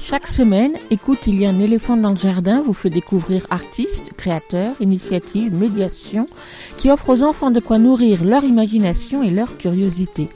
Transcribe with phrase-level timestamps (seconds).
[0.00, 4.12] Chaque semaine, écoute, il y a un éléphant dans le jardin vous fait découvrir artistes,
[4.16, 6.26] créateurs, initiatives, médiations
[6.78, 10.28] qui offrent aux enfants de quoi nourrir leur imagination et leur curiosité.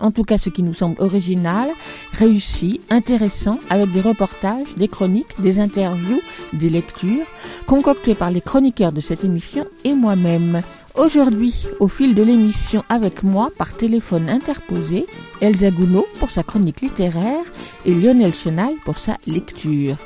[0.00, 1.70] En tout cas, ce qui nous semble original,
[2.12, 6.20] réussi, intéressant, avec des reportages, des chroniques, des interviews,
[6.52, 7.26] des lectures,
[7.66, 10.62] concoctées par les chroniqueurs de cette émission et moi-même.
[10.96, 15.06] Aujourd'hui, au fil de l'émission avec moi, par téléphone interposé,
[15.40, 17.44] Elsa Gounod pour sa chronique littéraire
[17.84, 19.96] et Lionel Chenaille pour sa lecture.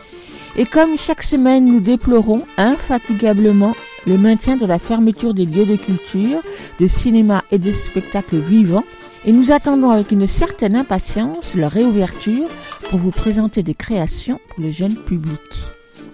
[0.57, 3.75] Et comme chaque semaine, nous déplorons infatigablement
[4.07, 6.43] le maintien de la fermeture des lieux de culture,
[6.79, 8.85] de cinéma et de spectacles vivants,
[9.25, 12.49] et nous attendons avec une certaine impatience leur réouverture
[12.91, 15.41] pour vous présenter des créations pour le jeune public.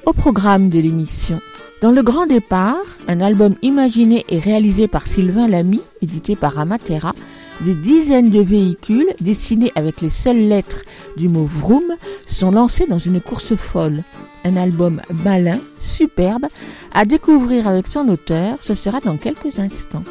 [0.05, 1.41] Au programme de l'émission,
[1.81, 7.15] dans le grand départ, un album imaginé et réalisé par Sylvain Lamy, édité par Amatera,
[7.61, 10.83] des dizaines de véhicules dessinés avec les seules lettres
[11.17, 11.95] du mot vroom
[12.27, 14.03] sont lancés dans une course folle.
[14.45, 16.47] Un album malin, superbe,
[16.93, 20.05] à découvrir avec son auteur, ce sera dans quelques instants.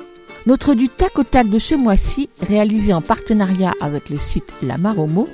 [0.48, 4.78] Notre du tac au tac de ce mois-ci, réalisé en partenariat avec le site La
[4.78, 5.28] Maromo,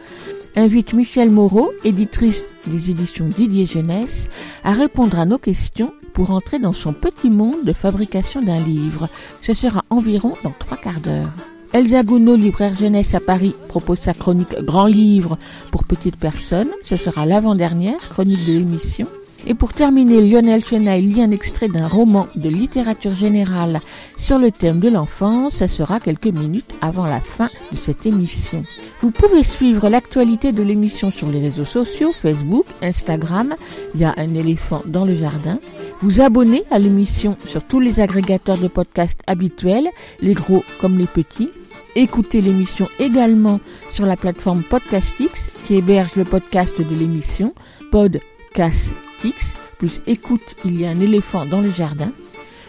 [0.56, 4.28] invite Michel Moreau, éditrice des éditions Didier Jeunesse,
[4.64, 9.08] à répondre à nos questions pour entrer dans son petit monde de fabrication d'un livre.
[9.44, 11.30] Ce sera environ dans trois quarts d'heure.
[11.74, 15.38] Elsa Gounod, libraire jeunesse à Paris, propose sa chronique Grand Livre
[15.70, 16.72] pour petites personnes.
[16.86, 19.06] Ce sera l'avant-dernière chronique de l'émission.
[19.46, 23.82] Et pour terminer, Lionel Chenaille lit un extrait d'un roman de littérature générale
[24.16, 25.56] sur le thème de l'enfance.
[25.56, 28.64] Ça sera quelques minutes avant la fin de cette émission.
[29.02, 33.56] Vous pouvez suivre l'actualité de l'émission sur les réseaux sociaux, Facebook, Instagram.
[33.96, 35.60] Il y a un éléphant dans le jardin.
[36.02, 39.90] Vous abonner à l'émission sur tous les agrégateurs de podcasts habituels,
[40.22, 41.50] les gros comme les petits.
[41.96, 43.60] Écoutez l'émission également
[43.92, 47.54] sur la plateforme Podcastix qui héberge le podcast de l'émission
[49.78, 52.12] Plus écoute il y a un éléphant dans le jardin.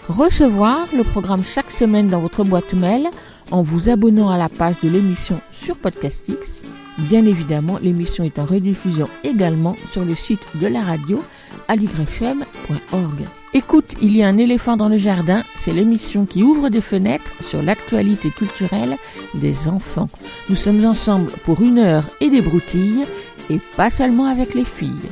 [0.08, 3.08] Recevoir le programme chaque semaine dans votre boîte mail
[3.50, 6.60] en vous abonnant à la page de l'émission sur Podcastix.
[6.98, 11.22] Bien évidemment, l'émission est en rediffusion également sur le site de la radio
[11.66, 13.26] aligrefm.org.
[13.52, 17.32] Écoute, il y a un éléphant dans le jardin, c'est l'émission qui ouvre des fenêtres
[17.48, 18.96] sur l'actualité culturelle
[19.34, 20.08] des enfants.
[20.48, 23.04] Nous sommes ensemble pour une heure et des broutilles,
[23.50, 25.08] et pas seulement avec les filles.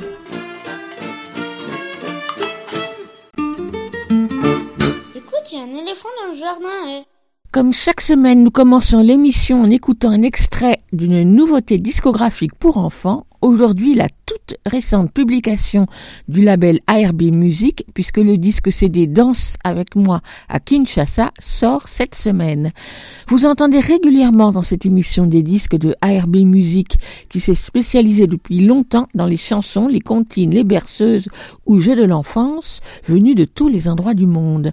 [6.89, 7.03] Eh.
[7.51, 13.27] Comme chaque semaine, nous commençons l'émission en écoutant un extrait d'une nouveauté discographique pour enfants.
[13.41, 15.85] Aujourd'hui, la toute récente publication
[16.29, 22.15] du label ARB Music, puisque le disque CD Danse avec moi à Kinshasa sort cette
[22.15, 22.71] semaine.
[23.27, 26.97] Vous entendez régulièrement dans cette émission des disques de ARB Music,
[27.29, 31.27] qui s'est spécialisé depuis longtemps dans les chansons, les comptines, les berceuses
[31.65, 34.71] ou jeux de l'enfance, venus de tous les endroits du monde.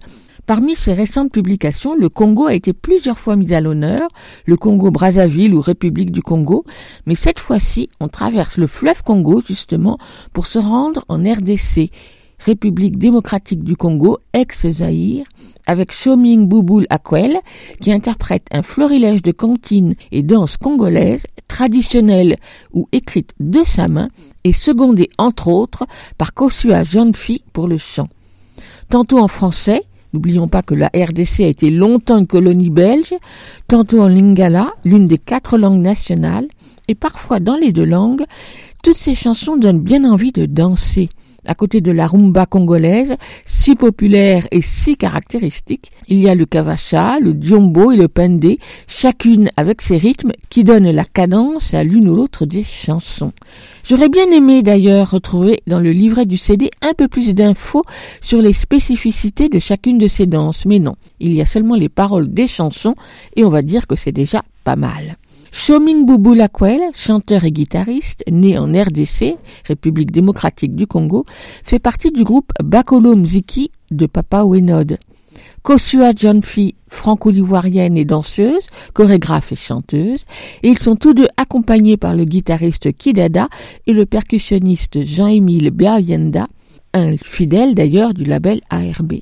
[0.51, 4.09] Parmi ces récentes publications, le Congo a été plusieurs fois mis à l'honneur,
[4.47, 6.65] le Congo Brazzaville ou République du Congo,
[7.07, 9.97] mais cette fois-ci, on traverse le fleuve Congo justement
[10.33, 11.93] pour se rendre en RDC,
[12.41, 15.25] République démocratique du Congo, ex-Zaïre,
[15.67, 17.39] avec Shoming Bouboul Akwel,
[17.81, 22.39] qui interprète un florilège de cantines et danses congolaises, traditionnelles
[22.73, 24.09] ou écrites de sa main,
[24.43, 25.87] et secondée entre autres
[26.19, 28.09] par Kosua Jeanfi pour le chant.
[28.89, 33.15] Tantôt en français, N'oublions pas que la RDC a été longtemps une colonie belge,
[33.69, 36.49] tantôt en lingala, l'une des quatre langues nationales,
[36.89, 38.25] et parfois dans les deux langues,
[38.83, 41.09] toutes ces chansons donnent bien envie de danser.
[41.51, 46.47] À côté de la rumba congolaise, si populaire et si caractéristique, il y a le
[46.47, 51.83] kavacha, le diombo et le pendé, chacune avec ses rythmes qui donnent la cadence à
[51.83, 53.33] l'une ou l'autre des chansons.
[53.83, 57.83] J'aurais bien aimé d'ailleurs retrouver dans le livret du CD un peu plus d'infos
[58.21, 61.89] sur les spécificités de chacune de ces danses, mais non, il y a seulement les
[61.89, 62.95] paroles des chansons
[63.35, 65.17] et on va dire que c'est déjà pas mal.
[65.53, 69.37] Shoming Boubou Lakwel, chanteur et guitariste, né en RDC,
[69.67, 71.25] République démocratique du Congo,
[71.65, 74.99] fait partie du groupe Bakolo Mziki de Papa Wenod.
[75.63, 78.65] Kosua Johnfi, franco-ivoirienne et danseuse,
[78.95, 80.25] chorégraphe et chanteuse,
[80.63, 83.49] et ils sont tous deux accompagnés par le guitariste Kidada
[83.87, 86.47] et le percussionniste Jean-Émile Biayenda,
[86.95, 89.15] un fidèle d'ailleurs du label ARB.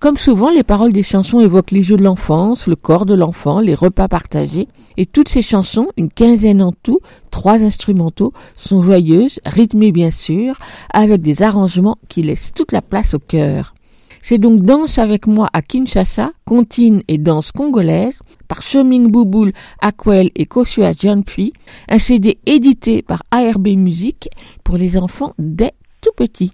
[0.00, 3.60] Comme souvent, les paroles des chansons évoquent les jeux de l'enfance, le corps de l'enfant,
[3.60, 4.66] les repas partagés,
[4.96, 7.00] et toutes ces chansons, une quinzaine en tout,
[7.30, 10.58] trois instrumentaux, sont joyeuses, rythmées bien sûr,
[10.94, 13.74] avec des arrangements qui laissent toute la place au cœur.
[14.22, 19.52] C'est donc Danse avec moi à Kinshasa, Contine et danse congolaise par Shoming Bouboul,
[19.82, 21.52] Aquel et Kosua Janpui,
[21.90, 24.30] un CD édité par ARB Music
[24.64, 26.52] pour les enfants dès tout petits.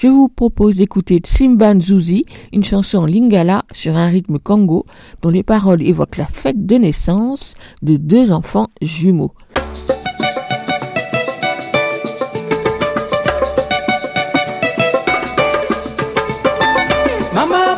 [0.00, 4.86] Je vous propose d'écouter Simban Zuzi, une chanson en lingala sur un rythme congo
[5.22, 9.32] dont les paroles évoquent la fête de naissance de deux enfants jumeaux.
[17.34, 17.68] Mama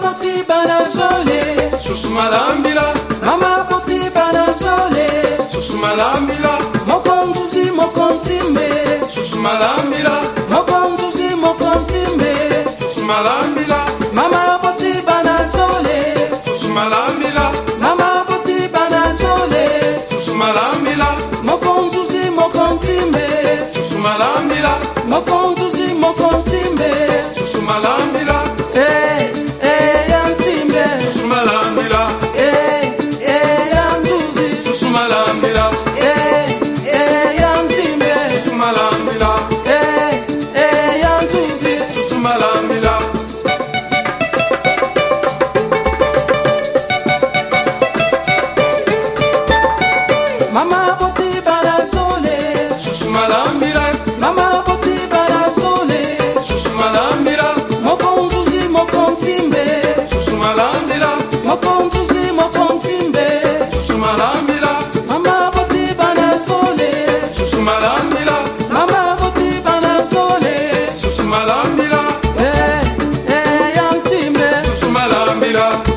[11.41, 12.33] mokonzi mbe
[12.79, 15.99] susu malambila mama aboti bana zole
[16.45, 19.65] susu malambila mama aboti bana zole
[20.11, 21.09] susu malambila
[21.45, 23.27] mokonzuzi mokonzi mbe
[23.75, 24.73] susu malambila
[25.09, 26.91] mokonzuzi mokonzi mbe
[27.39, 28.40] susu malambila
[70.99, 72.01] susumalambila.
[72.39, 72.83] Eh,
[73.29, 75.67] eh, yantimbe, susumalambila.
[75.87, 75.90] Eh,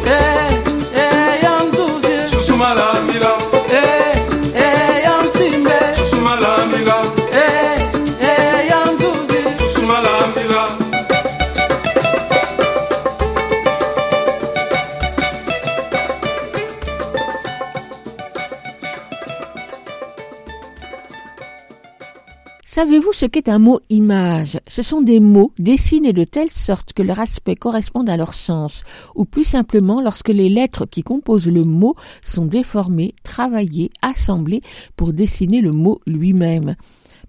[22.93, 24.59] Savez-vous ce qu'est un mot image?
[24.67, 28.83] Ce sont des mots dessinés de telle sorte que leur aspect corresponde à leur sens,
[29.15, 34.61] ou plus simplement lorsque les lettres qui composent le mot sont déformées, travaillées, assemblées
[34.95, 36.75] pour dessiner le mot lui-même.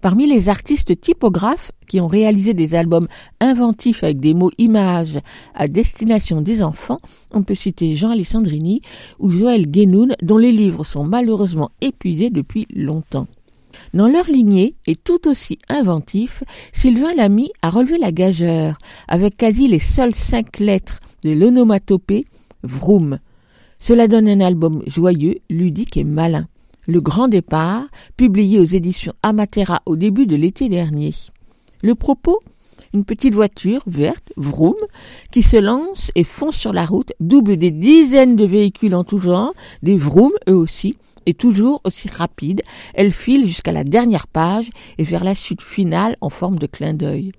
[0.01, 3.07] Parmi les artistes typographes qui ont réalisé des albums
[3.39, 5.17] inventifs avec des mots images
[5.55, 6.99] à destination des enfants,
[7.33, 8.83] on peut citer Jean Alessandrini
[9.17, 13.25] ou Joël Guénoun dont les livres sont malheureusement épuisés depuis longtemps.
[13.95, 16.43] Dans leur lignée, et tout aussi inventif,
[16.73, 18.77] Sylvain Lamy a relevé la gageure,
[19.07, 22.25] avec quasi les seules cinq lettres de l'onomatopée
[22.61, 23.19] Vroom.
[23.79, 26.49] Cela donne un album joyeux, ludique et malin.
[26.87, 27.85] Le Grand Départ,
[28.17, 31.13] publié aux éditions Amatera au début de l'été dernier.
[31.81, 32.41] Le propos
[32.93, 34.75] une petite voiture verte, vroom,
[35.29, 39.19] qui se lance et fonce sur la route, double des dizaines de véhicules en tout
[39.19, 39.53] genre,
[39.83, 42.61] des vroom eux aussi, et toujours aussi rapide,
[42.93, 46.93] elle file jusqu'à la dernière page et vers la chute finale en forme de clin
[46.93, 47.31] d'œil.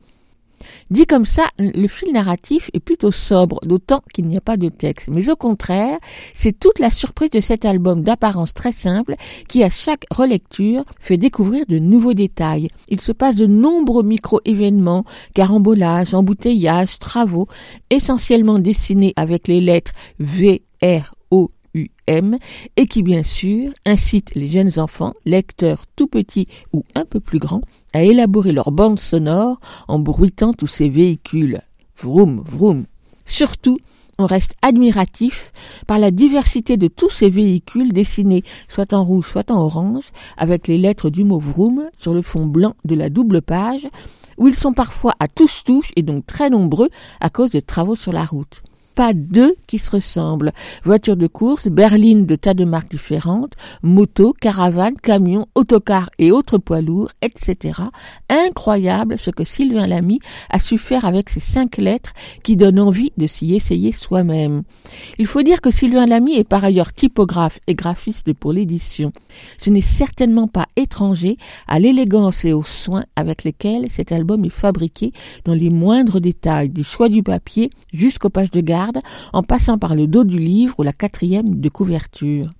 [0.90, 4.68] Dit comme ça, le fil narratif est plutôt sobre, d'autant qu'il n'y a pas de
[4.68, 5.08] texte.
[5.08, 5.98] Mais au contraire,
[6.34, 9.16] c'est toute la surprise de cet album d'apparence très simple
[9.48, 12.68] qui, à chaque relecture, fait découvrir de nouveaux détails.
[12.88, 17.48] Il se passe de nombreux micro-événements, carambolages, embouteillages, travaux,
[17.90, 21.15] essentiellement dessinés avec les lettres V, R,
[22.76, 27.38] Et qui bien sûr incite les jeunes enfants, lecteurs tout petits ou un peu plus
[27.38, 31.60] grands, à élaborer leur bande sonore en bruitant tous ces véhicules.
[31.98, 32.86] Vroom, vroom.
[33.24, 33.78] Surtout,
[34.18, 35.52] on reste admiratif
[35.86, 40.68] par la diversité de tous ces véhicules dessinés soit en rouge, soit en orange, avec
[40.68, 43.86] les lettres du mot vroom sur le fond blanc de la double page,
[44.38, 46.88] où ils sont parfois à touche-touche et donc très nombreux
[47.20, 48.62] à cause des travaux sur la route
[48.96, 50.52] pas deux qui se ressemblent.
[50.82, 56.56] Voitures de course, berlines de tas de marques différentes, motos, caravanes, camions, autocars et autres
[56.58, 57.82] poids lourds, etc.
[58.30, 60.18] Incroyable ce que Sylvain Lamy
[60.50, 64.62] a su faire avec ces cinq lettres qui donnent envie de s'y essayer soi-même.
[65.18, 69.12] Il faut dire que Sylvain Lamy est par ailleurs typographe et graphiste pour l'édition.
[69.58, 71.36] Ce n'est certainement pas étranger
[71.68, 75.12] à l'élégance et aux soins avec lesquels cet album est fabriqué
[75.44, 79.78] dans les moindres détails, du choix du papier jusqu'aux pages de garde garde, en passant
[79.78, 82.50] par le dos du livre ou la quatrième de couverture.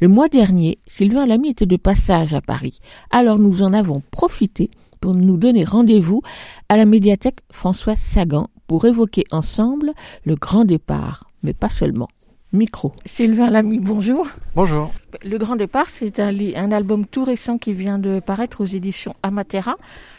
[0.00, 2.80] Le mois dernier, Sylvain Lamy était de passage à Paris,
[3.10, 4.70] alors nous en avons profité
[5.00, 6.22] pour nous donner rendez-vous
[6.68, 9.92] à la médiathèque Françoise Sagan pour évoquer ensemble
[10.24, 12.08] le grand départ, mais pas seulement.
[12.52, 12.92] Micro.
[13.04, 14.28] Sylvain Lamy, bonjour.
[14.54, 14.90] Bonjour.
[15.24, 19.14] Le Grand Départ, c'est un, un album tout récent qui vient de paraître aux éditions
[19.22, 19.76] Amatera.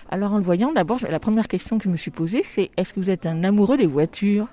[0.09, 2.93] Alors en le voyant, d'abord, la première question que je me suis posée, c'est est-ce
[2.93, 4.47] que vous êtes un amoureux des voitures?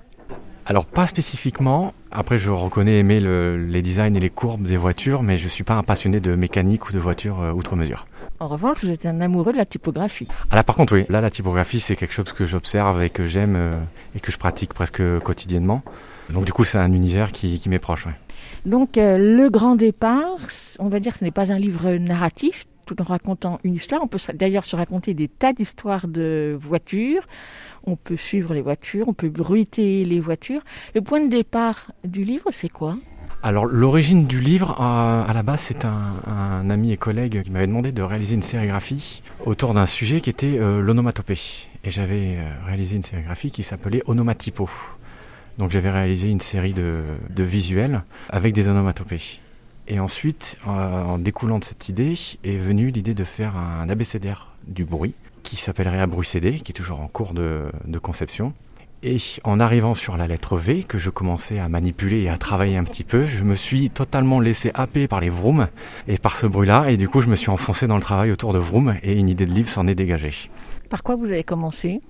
[0.65, 1.93] Alors pas spécifiquement.
[2.11, 5.63] Après, je reconnais aimer le- les designs et les courbes des voitures, mais je suis
[5.63, 8.07] pas un passionné de mécanique ou de voitures euh, outre mesure.
[8.39, 10.27] En revanche, vous êtes un amoureux de la typographie.
[10.49, 11.05] Ah là, par contre, oui.
[11.09, 13.79] Là, la typographie, c'est quelque chose que j'observe et que j'aime euh,
[14.15, 15.83] et que je pratique presque quotidiennement.
[16.31, 18.07] Donc du coup, c'est un univers qui, qui m'est proche.
[18.07, 18.13] ouais.
[18.65, 20.37] Donc euh, Le Grand Départ,
[20.79, 24.01] on va dire ce n'est pas un livre narratif, tout en racontant une histoire.
[24.03, 27.21] On peut d'ailleurs se raconter des tas d'histoires de voitures.
[27.85, 30.61] On peut suivre les voitures, on peut bruiter les voitures.
[30.93, 32.97] Le point de départ du livre, c'est quoi?
[33.45, 37.67] Alors l'origine du livre, euh, à la base, c'est un, ami et collègue qui m'avait
[37.67, 41.37] demandé de réaliser une sérigraphie autour d'un sujet qui était euh, l'onomatopée.
[41.83, 44.67] Et j'avais euh, réalisé une sérigraphie qui s'appelait Onomatipo.
[45.59, 47.03] Donc j'avais réalisé une série de,
[47.37, 49.39] visuels avec des onomatopées.
[49.87, 54.83] Et ensuite, en découlant de cette idée, est venue l'idée de faire un abécédaire du
[54.83, 55.13] bruit
[55.45, 58.51] qui s'appellerait Abruicédé, qui est toujours en cours de, de conception.
[59.03, 62.75] Et en arrivant sur la lettre V, que je commençais à manipuler et à travailler
[62.75, 65.67] un petit peu, je me suis totalement laissé happer par les vrooms
[66.07, 66.89] et par ce bruit-là.
[66.89, 69.29] Et du coup, je me suis enfoncé dans le travail autour de vroom et une
[69.29, 70.49] idée de livre s'en est dégagée.
[70.89, 72.01] Par quoi vous avez commencé?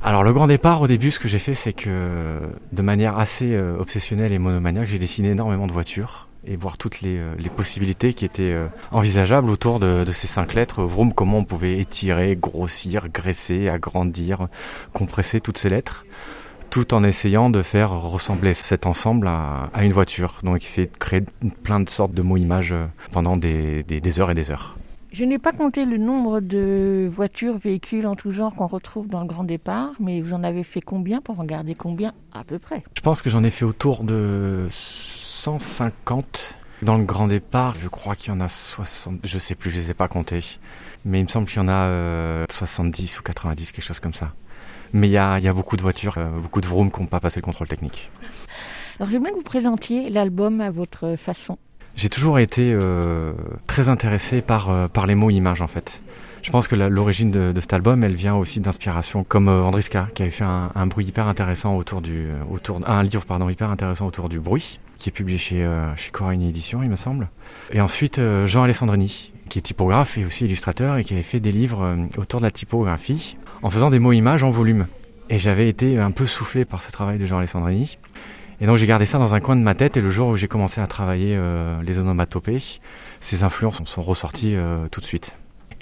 [0.00, 2.38] Alors, le grand départ, au début, ce que j'ai fait, c'est que
[2.70, 7.00] de manière assez euh, obsessionnelle et monomaniaque, j'ai dessiné énormément de voitures et voir toutes
[7.02, 10.82] les, euh, les possibilités qui étaient euh, envisageables autour de, de ces cinq lettres.
[10.82, 14.48] Vroom, comment on pouvait étirer, grossir, graisser, agrandir,
[14.92, 16.04] compresser toutes ces lettres
[16.70, 20.38] tout en essayant de faire ressembler cet ensemble à, à une voiture.
[20.42, 21.22] Donc essayer de créer
[21.62, 24.78] plein de sortes de mots-images euh, pendant des, des- des heures et des heures.
[25.12, 29.20] Je n'ai pas compté le nombre de voitures, véhicules en tout genre qu'on retrouve dans
[29.20, 32.58] le Grand Départ, mais vous en avez fait combien pour en garder combien à peu
[32.58, 32.82] près?
[32.96, 34.66] Je pense que j'en ai fait autour de
[35.42, 36.54] 150.
[36.82, 39.76] Dans le grand départ, je crois qu'il y en a 60, je sais plus, je
[39.76, 40.44] les ai pas comptés.
[41.04, 44.14] Mais il me semble qu'il y en a euh, 70 ou 90, quelque chose comme
[44.14, 44.34] ça.
[44.92, 47.00] Mais il y a, il y a beaucoup de voitures, euh, beaucoup de vrooms qui
[47.00, 48.08] n'ont pas passé le contrôle technique.
[49.00, 51.58] Alors j'aimerais que vous présentiez l'album à votre façon.
[51.96, 53.32] J'ai toujours été euh,
[53.66, 56.02] très intéressé par, euh, par les mots images en fait.
[56.42, 60.08] Je pense que l'origine de, de cet album, elle vient aussi d'inspiration comme euh, Andriska,
[60.14, 63.48] qui avait fait un, un bruit hyper intéressant autour du, euh, autour, un livre pardon
[63.48, 66.94] hyper intéressant autour du bruit, qui est publié chez euh, chez Coragne Édition, il me
[66.96, 67.28] semble.
[67.72, 71.40] Et ensuite euh, Jean Alessandrini, qui est typographe et aussi illustrateur et qui avait fait
[71.40, 74.86] des livres euh, autour de la typographie, en faisant des mots images en volume.
[75.28, 77.98] Et j'avais été un peu soufflé par ce travail de Jean Alessandrini.
[78.60, 80.36] Et donc j'ai gardé ça dans un coin de ma tête et le jour où
[80.36, 81.36] j'ai commencé à travailler
[81.82, 82.62] les onomatopées,
[83.18, 84.54] ces influences sont- ressorties
[84.92, 85.34] tout de suite.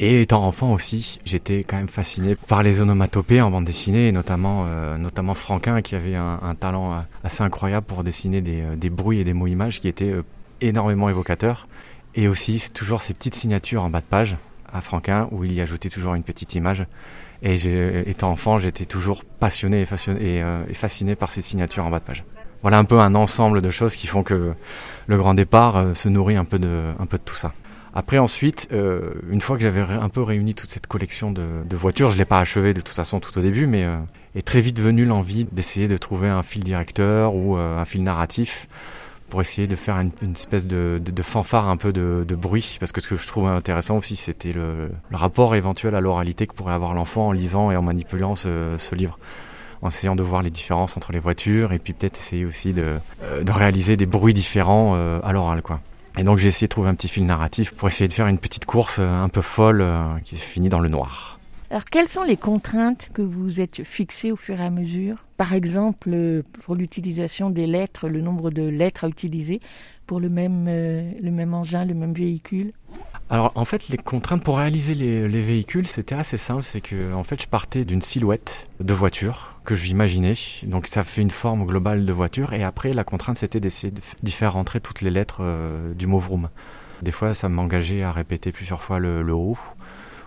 [0.03, 4.13] Et étant enfant aussi, j'étais quand même fasciné par les onomatopées en bande dessinée, et
[4.13, 8.63] notamment, euh, notamment Franquin qui avait un, un talent euh, assez incroyable pour dessiner des,
[8.63, 10.23] euh, des bruits et des mots images qui étaient euh,
[10.63, 11.69] énormément évocateurs.
[12.15, 14.39] Et aussi toujours ces petites signatures en bas de page
[14.73, 16.87] à Franquin où il y ajoutait toujours une petite image.
[17.43, 17.57] Et
[18.09, 21.91] étant enfant, j'étais toujours passionné et, fasciné, et, euh, et fasciné par ces signatures en
[21.91, 22.25] bas de page.
[22.63, 24.55] Voilà un peu un ensemble de choses qui font que
[25.07, 27.53] le grand départ se nourrit un peu de, un peu de tout ça.
[27.95, 31.77] Après ensuite, euh, une fois que j'avais un peu réuni toute cette collection de, de
[31.77, 33.97] voitures, je l'ai pas achevé de toute façon tout au début, mais euh,
[34.37, 38.03] est très vite venue l'envie d'essayer de trouver un fil directeur ou euh, un fil
[38.03, 38.69] narratif
[39.29, 42.35] pour essayer de faire une, une espèce de, de, de fanfare un peu de, de
[42.35, 46.01] bruit, parce que ce que je trouvais intéressant aussi, c'était le, le rapport éventuel à
[46.01, 49.19] l'oralité que pourrait avoir l'enfant en lisant et en manipulant ce, ce livre
[49.83, 52.99] en essayant de voir les différences entre les voitures et puis peut-être essayer aussi de,
[53.23, 55.81] euh, de réaliser des bruits différents euh, à l'oral quoi.
[56.21, 58.37] Et donc j'ai essayé de trouver un petit fil narratif pour essayer de faire une
[58.37, 61.41] petite course euh, un peu folle euh, qui s'est finie dans le noir.
[61.71, 65.25] Alors quelles sont les contraintes que vous êtes fixées au fur et à mesure?
[65.39, 69.63] Par exemple, euh, pour l'utilisation des lettres, le nombre de lettres à utiliser
[70.07, 72.73] pour le même, le même engin, le même véhicule?
[73.33, 77.15] Alors en fait les contraintes pour réaliser les, les véhicules c'était assez simple, c'est que
[77.15, 80.35] en fait je partais d'une silhouette de voiture que j'imaginais,
[80.65, 83.95] donc ça fait une forme globale de voiture et après la contrainte c'était d'essayer
[84.25, 86.49] d'y faire rentrer toutes les lettres euh, du mot vroom.
[87.03, 89.57] Des fois ça m'engageait à répéter plusieurs fois le, le O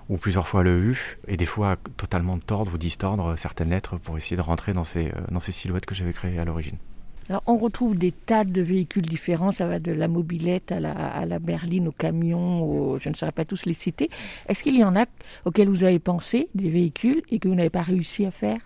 [0.07, 3.97] ou plusieurs fois le U et des fois à totalement tordre ou distordre certaines lettres
[3.97, 6.77] pour essayer de rentrer dans ces, euh, dans ces silhouettes que j'avais créées à l'origine.
[7.29, 11.39] Alors on retrouve des tas de véhicules différents, ça va de la mobilette à la,
[11.39, 14.09] berline, au camion, je ne saurais pas tous les citer.
[14.47, 15.05] Est-ce qu'il y en a
[15.45, 18.57] auxquels vous avez pensé, des véhicules, et que vous n'avez pas réussi à faire?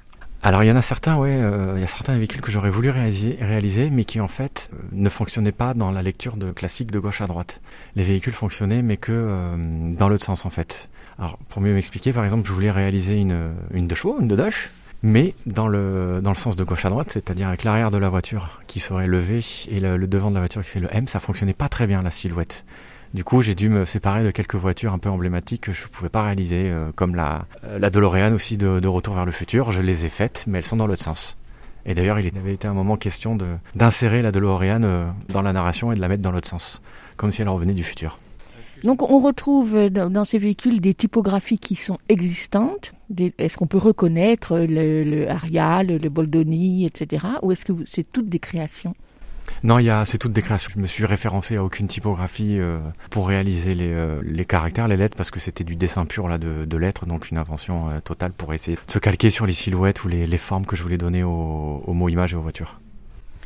[0.44, 2.70] Alors il y en a certains, ouais, euh, il y a certains véhicules que j'aurais
[2.70, 6.92] voulu réaliser, mais qui en fait euh, ne fonctionnaient pas dans la lecture de classique
[6.92, 7.60] de gauche à droite.
[7.96, 9.56] Les véhicules fonctionnaient, mais que euh,
[9.98, 10.90] dans l'autre sens en fait.
[11.18, 14.36] Alors pour mieux m'expliquer, par exemple, je voulais réaliser une, une de chevaux, une de
[14.36, 14.70] Doche,
[15.04, 18.10] mais dans le dans le sens de gauche à droite, c'est-à-dire avec l'arrière de la
[18.10, 21.20] voiture qui serait levé et le, devant de la voiture qui c'est le M, ça
[21.20, 22.66] fonctionnait pas très bien la silhouette.
[23.14, 25.88] Du coup, j'ai dû me séparer de quelques voitures un peu emblématiques que je ne
[25.88, 29.32] pouvais pas réaliser, euh, comme la, euh, la DeLorean aussi de, de, Retour vers le
[29.32, 29.72] futur.
[29.72, 31.38] Je les ai faites, mais elles sont dans l'autre sens.
[31.86, 33.38] Et d'ailleurs, il avait été un moment question
[33.76, 36.82] d'insérer la DeLorean euh, dans la narration et de la mettre dans l'autre sens,
[37.16, 38.20] comme si elle revenait du futur.
[38.84, 42.94] Donc on retrouve dans ces véhicules des typographies qui sont existantes.
[43.38, 47.26] Est-ce qu'on peut reconnaître le, le Arial, le Boldoni, etc.
[47.42, 48.94] Ou est-ce que c'est toutes des créations?
[49.64, 50.70] Non, il y a, c'est toute des créations.
[50.76, 52.80] Je me suis référencé à aucune typographie euh,
[53.10, 56.38] pour réaliser les, euh, les caractères, les lettres, parce que c'était du dessin pur là
[56.38, 59.54] de, de lettres, donc une invention euh, totale pour essayer de se calquer sur les
[59.54, 62.42] silhouettes ou les, les formes que je voulais donner aux, aux mots images et aux
[62.42, 62.80] voitures.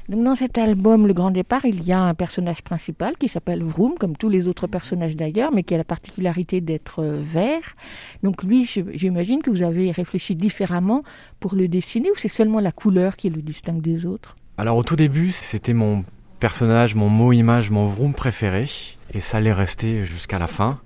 [0.10, 3.64] Donc dans cet album, Le Grand Départ, il y a un personnage principal qui s'appelle
[3.64, 7.76] Vroom, comme tous les autres personnages d'ailleurs, mais qui a la particularité d'être vert.
[8.24, 11.04] Donc lui, j'imagine que vous avez réfléchi différemment
[11.40, 14.36] pour le dessiner, ou c'est seulement la couleur qui le distingue des autres?
[14.58, 16.04] Alors au tout début, c'était mon
[16.40, 18.66] personnage, mon mot image, mon vroom préféré,
[19.14, 20.80] et ça allait rester jusqu'à la fin.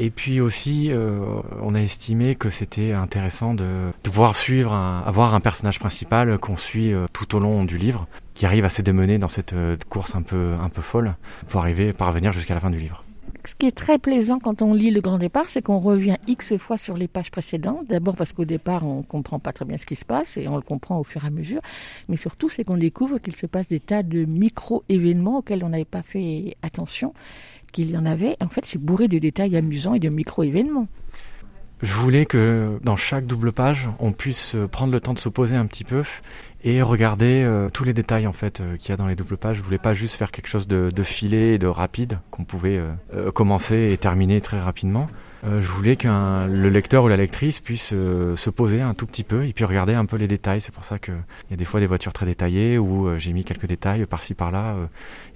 [0.00, 1.18] Et puis aussi, euh,
[1.60, 3.66] on a estimé que c'était intéressant de,
[4.04, 8.06] pouvoir suivre, avoir un personnage principal qu'on suit euh, tout au long du livre,
[8.38, 11.16] qui arrive à se démener dans cette euh, course un peu, un peu folle,
[11.48, 13.04] pour arriver, parvenir jusqu'à la fin du livre
[13.44, 16.58] ce qui est très plaisant quand on lit Le Grand Départ, c'est qu'on revient X
[16.58, 17.86] fois sur les pages précédentes.
[17.88, 20.56] D'abord parce qu'au départ, on comprend pas très bien ce qui se passe et on
[20.56, 21.62] le comprend au fur et à mesure.
[22.08, 25.86] Mais surtout, c'est qu'on découvre qu'il se passe des tas de micro-événements auxquels on n'avait
[25.86, 27.14] pas fait attention,
[27.72, 28.36] qu'il y en avait.
[28.42, 30.88] En fait, c'est bourré de détails amusants et de micro-événements.
[31.80, 35.54] Je voulais que dans chaque double page, on puisse prendre le temps de se poser
[35.54, 36.02] un petit peu
[36.64, 39.36] et regarder euh, tous les détails en fait euh, qu'il y a dans les doubles
[39.36, 39.58] pages.
[39.58, 42.78] Je voulais pas juste faire quelque chose de, de filé et de rapide qu'on pouvait
[42.78, 45.08] euh, euh, commencer et terminer très rapidement.
[45.44, 49.22] Euh, je voulais que le lecteur ou la lectrice puisse se poser un tout petit
[49.22, 50.60] peu et puis regarder un peu les détails.
[50.60, 51.14] C'est pour ça qu'il
[51.50, 54.74] y a des fois des voitures très détaillées où j'ai mis quelques détails par-ci par-là,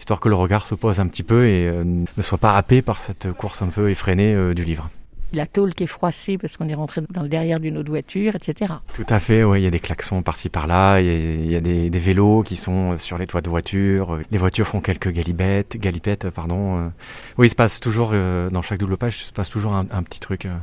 [0.01, 2.99] histoire que le regard se pose un petit peu et ne soit pas happé par
[2.99, 4.89] cette course un peu effrénée du livre
[5.33, 8.35] la tôle qui est froissée parce qu'on est rentré dans le derrière d'une autre voiture,
[8.35, 8.75] etc.
[8.95, 11.91] Tout à fait, oui, il y a des klaxons par-ci par-là, il y a, des,
[11.91, 16.31] des, vélos qui sont sur les toits de voitures, les voitures font quelques galipettes, galipettes,
[16.31, 16.91] pardon.
[17.39, 19.87] Oui, il se passe toujours, euh, dans chaque double page, il se passe toujours un,
[19.91, 20.57] un petit truc, euh,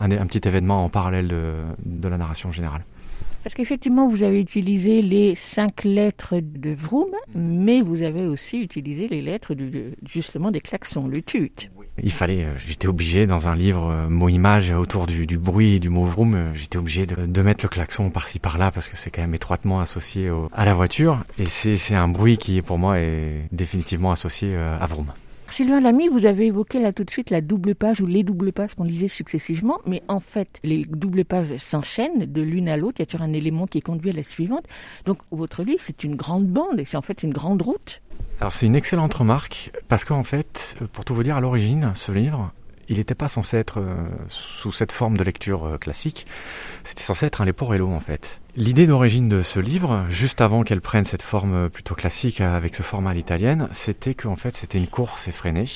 [0.00, 2.84] un, un, petit événement en parallèle de, de la narration générale.
[3.42, 9.06] Parce qu'effectivement, vous avez utilisé les cinq lettres de Vroom, mais vous avez aussi utilisé
[9.06, 11.70] les lettres de, justement des klaxons, le tut.
[12.02, 16.52] Il fallait, j'étais obligé dans un livre mot-image autour du, du, bruit du mot vroom,
[16.54, 20.30] j'étais obligé de, mettre le klaxon par-ci par-là parce que c'est quand même étroitement associé
[20.52, 25.12] à la voiture et c'est un bruit qui pour moi est définitivement associé à vroom.
[25.54, 28.50] Sylvain Lamy, vous avez évoqué là tout de suite la double page ou les doubles
[28.50, 32.96] pages qu'on lisait successivement, mais en fait, les doubles pages s'enchaînent de l'une à l'autre.
[32.98, 34.64] Il y a toujours un élément qui conduit à la suivante.
[35.04, 38.02] Donc, votre livre, c'est une grande bande et c'est en fait une grande route.
[38.40, 42.12] Alors, c'est une excellente remarque parce qu'en fait, pour tout vous dire, à l'origine, ce
[42.12, 42.52] livre,
[42.88, 43.94] il n'était pas censé être euh,
[44.28, 46.26] sous cette forme de lecture euh, classique.
[46.82, 48.42] C'était censé être un Leporello en fait.
[48.56, 52.82] L'idée d'origine de ce livre, juste avant qu'elle prenne cette forme plutôt classique avec ce
[52.82, 55.66] format à l'italienne, c'était qu'en fait c'était une course effrénée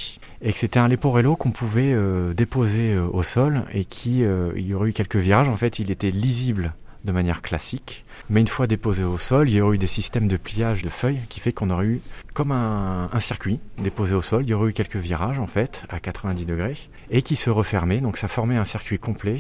[0.43, 4.53] et que c'était un Leporello qu'on pouvait euh, déposer euh, au sol et qui, euh,
[4.57, 5.49] il y aurait eu quelques virages.
[5.49, 8.05] En fait, il était lisible de manière classique.
[8.31, 10.89] Mais une fois déposé au sol, il y aurait eu des systèmes de pliage de
[10.89, 12.01] feuilles qui fait qu'on aurait eu
[12.35, 14.45] comme un, circuit déposé au sol.
[14.45, 16.77] Il y aurait eu quelques virages en fait à 90 degrés
[17.11, 18.01] et qui se refermaient.
[18.01, 19.39] Donc ça formait un circuit complet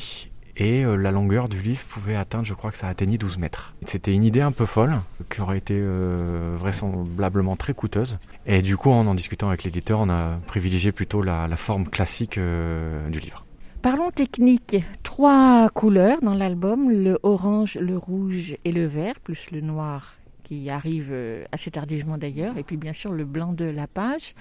[0.56, 3.74] et euh, la longueur du livre pouvait atteindre, je crois que ça atteignait 12 mètres.
[3.86, 4.96] C'était une idée un peu folle,
[5.30, 8.18] qui aurait été euh, vraisemblablement très coûteuse.
[8.44, 11.86] Et du coup, en en discutant avec l'éditeur, on a privilégié plutôt la, la forme
[11.86, 13.44] classique euh, du livre.
[13.82, 14.76] Parlons technique.
[15.04, 20.68] Trois couleurs dans l'album, le orange, le rouge et le vert, plus le noir qui
[20.68, 24.34] arrive euh, assez tardivement d'ailleurs, et puis bien sûr le blanc de la page.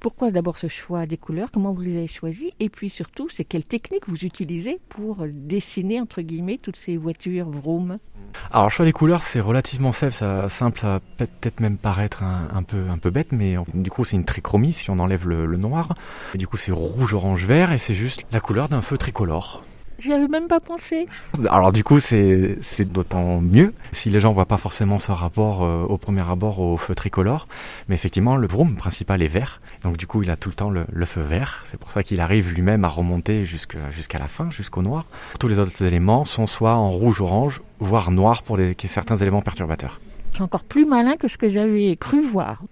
[0.00, 1.50] Pourquoi d'abord ce choix des couleurs?
[1.52, 2.54] Comment vous les avez choisies?
[2.58, 7.50] Et puis surtout, c'est quelle technique vous utilisez pour dessiner, entre guillemets, toutes ces voitures
[7.50, 7.98] vroom
[8.50, 10.14] Alors, le choix des couleurs, c'est relativement simple.
[10.14, 14.06] Ça, simple, ça peut peut-être même paraître un, peu, un peu bête, mais du coup,
[14.06, 15.94] c'est une trichromie si on enlève le, le noir.
[16.34, 19.62] Et du coup, c'est rouge, orange, vert, et c'est juste la couleur d'un feu tricolore.
[20.00, 21.06] J'y avais même pas pensé.
[21.48, 25.62] Alors du coup, c'est c'est d'autant mieux si les gens voient pas forcément ce rapport
[25.62, 27.48] euh, au premier abord au feu tricolore,
[27.88, 30.70] mais effectivement le vroom principal est vert, donc du coup il a tout le temps
[30.70, 31.62] le, le feu vert.
[31.66, 35.04] C'est pour ça qu'il arrive lui-même à remonter jusqu'à jusqu'à la fin, jusqu'au noir.
[35.38, 40.00] Tous les autres éléments sont soit en rouge-orange, voire noir pour les, certains éléments perturbateurs.
[40.32, 42.62] C'est encore plus malin que ce que j'avais cru voir.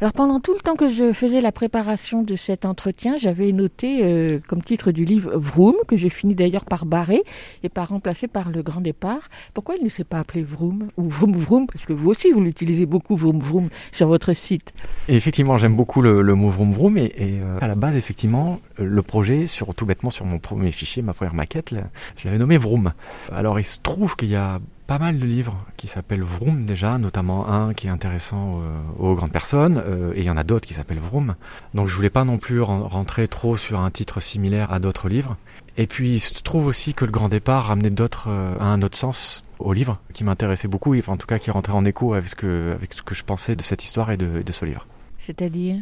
[0.00, 4.04] Alors pendant tout le temps que je faisais la préparation de cet entretien, j'avais noté
[4.04, 7.22] euh, comme titre du livre Vroom, que j'ai fini d'ailleurs par barrer
[7.62, 9.28] et par remplacer par le grand départ.
[9.54, 11.66] Pourquoi il ne s'est pas appelé Vroom ou Vroom Vroom?
[11.66, 14.74] Parce que vous aussi, vous l'utilisez beaucoup, Vroom Vroom, sur votre site.
[15.08, 16.98] Et effectivement, j'aime beaucoup le, mot Vroom Vroom.
[16.98, 21.02] Et, euh, à la base, effectivement, le projet, sur, tout bêtement sur mon premier fichier,
[21.02, 21.74] ma première maquette,
[22.16, 22.92] je l'avais nommé Vroom.
[23.32, 26.98] Alors il se trouve qu'il y a pas mal de livres qui s'appellent Vroom déjà,
[26.98, 30.44] notamment un qui est intéressant euh, aux grandes personnes, euh, et il y en a
[30.44, 31.34] d'autres qui s'appellent Vroom.
[31.74, 35.36] Donc je voulais pas non plus rentrer trop sur un titre similaire à d'autres livres.
[35.76, 38.82] Et puis il se trouve aussi que le grand départ ramenait d'autres euh, à un
[38.82, 42.14] autre sens au livre, qui m'intéressait beaucoup, et en tout cas qui rentrait en écho
[42.14, 42.76] avec ce que,
[43.10, 44.86] je pensais de cette histoire et de, de ce livre.
[45.18, 45.76] C'est-à-dire?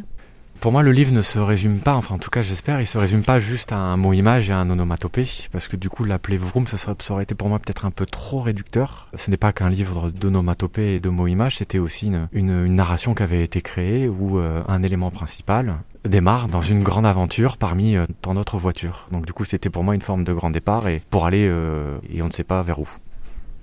[0.59, 2.97] Pour moi, le livre ne se résume pas, enfin en tout cas j'espère, il se
[2.97, 6.37] résume pas juste à un mot-image et à un onomatopée, parce que du coup l'appeler
[6.37, 9.09] Vroom, ça, serait, ça aurait été pour moi peut-être un peu trop réducteur.
[9.15, 13.13] Ce n'est pas qu'un livre d'onomatopée et de mots-images, c'était aussi une, une, une, narration
[13.13, 17.95] qui avait été créée où euh, un élément principal démarre dans une grande aventure parmi
[17.95, 19.07] euh, tant d'autres voitures.
[19.11, 21.97] Donc du coup c'était pour moi une forme de grand départ et pour aller, euh,
[22.11, 22.87] et on ne sait pas vers où.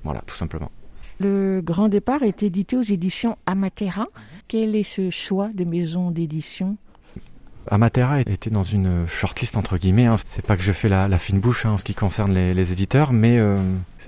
[0.05, 0.71] Voilà, tout simplement.
[1.21, 4.07] Le Grand Départ est édité aux éditions Amatera.
[4.53, 6.77] Quel est ce choix de maison d'édition?
[7.71, 10.05] Amatera était dans une shortlist entre guillemets.
[10.05, 10.19] Hein.
[10.27, 13.15] C'est pas que je fais la, fine bouche hein, en ce qui concerne les, éditeurs,
[13.15, 13.57] mais euh,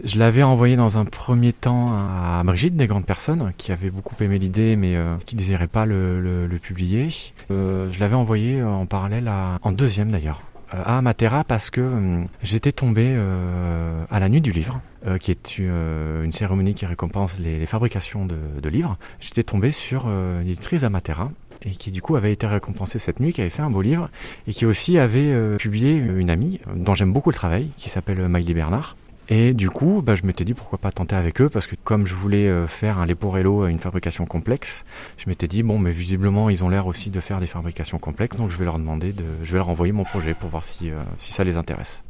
[0.04, 4.22] je l'avais envoyé dans un premier temps à Brigitte des grandes personnes qui avait beaucoup
[4.22, 7.08] aimé l'idée, mais euh, qui désirait pas le, publier.
[7.50, 12.72] Euh, je l'avais envoyé en parallèle en deuxième d'ailleurs à Amatera parce que euh, j'étais
[12.72, 17.66] tombé euh, à la nuit du livre, euh, qui est une cérémonie qui récompense les,
[17.66, 18.96] fabrications de, livres.
[19.20, 21.30] J'étais tombé sur une éditrice Amatera
[21.62, 24.10] et qui du coup avait été récompensée cette nuit, qui avait fait un beau livre
[24.46, 28.54] et qui aussi avait publié une amie dont j'aime beaucoup le travail, qui s'appelle Maïlie
[28.54, 28.96] Bernard.
[29.30, 32.06] Et du coup, bah, je m'étais dit pourquoi pas tenter avec eux, parce que comme
[32.06, 34.84] je voulais euh, faire un Leporello une fabrication complexe,
[35.16, 38.36] je m'étais dit bon, mais visiblement ils ont l'air aussi de faire des fabrications complexes,
[38.36, 40.90] donc je vais leur demander de, je vais leur envoyer mon projet pour voir si
[40.90, 42.04] euh, si ça les intéresse.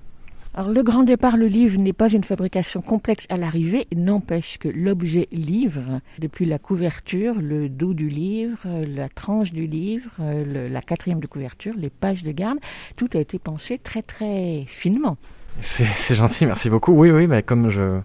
[0.56, 4.68] Alors le grand départ, le livre n'est pas une fabrication complexe à l'arrivée, n'empêche que
[4.68, 11.18] l'objet livre, depuis la couverture, le dos du livre, la tranche du livre, la quatrième
[11.18, 12.58] de couverture, les pages de garde,
[12.94, 15.16] tout a été pensé très très finement.
[15.60, 16.92] C'est gentil, merci beaucoup.
[16.92, 18.00] Oui, oui, mais comme je,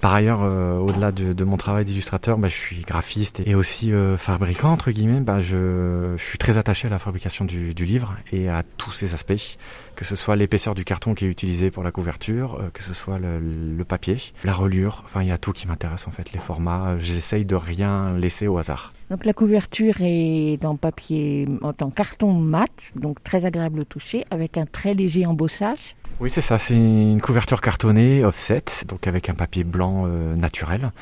[0.00, 3.92] par ailleurs, euh, au-delà de, de, mon travail d'illustrateur, bah, je suis graphiste et aussi
[3.92, 5.20] euh, fabricant entre guillemets.
[5.20, 8.92] Bah, je, je, suis très attaché à la fabrication du, du, livre et à tous
[8.92, 9.58] ses aspects,
[10.00, 12.94] que ce soit l'épaisseur du carton qui est utilisé pour la couverture, euh, que ce
[12.94, 15.02] soit le, le, papier, la reliure.
[15.04, 16.96] Enfin, il y a tout qui m'intéresse en fait, les formats.
[16.98, 18.94] J'essaye de rien laisser au hasard.
[19.10, 24.56] Donc la couverture est en papier, en carton mat, donc très agréable au toucher, avec
[24.56, 25.96] un très léger embossage.
[26.18, 26.56] Oui, c'est ça.
[26.56, 30.92] C'est une couverture cartonnée offset, donc avec un papier blanc euh, naturel.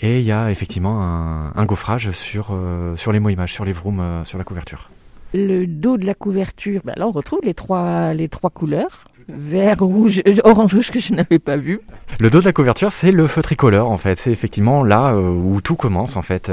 [0.00, 3.66] Et il y a effectivement un, un gaufrage sur, euh, sur les mots images, sur
[3.66, 4.88] les vrooms, euh, sur la couverture.
[5.32, 9.04] Le dos de la couverture, ben là on retrouve les trois, les trois couleurs.
[9.28, 11.80] Vert, rouge, orange rouge que je n'avais pas vu.
[12.18, 14.18] Le dos de la couverture, c'est le feu tricolore en fait.
[14.18, 16.50] C'est effectivement là où tout commence en fait.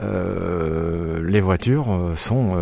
[0.00, 2.56] les voitures sont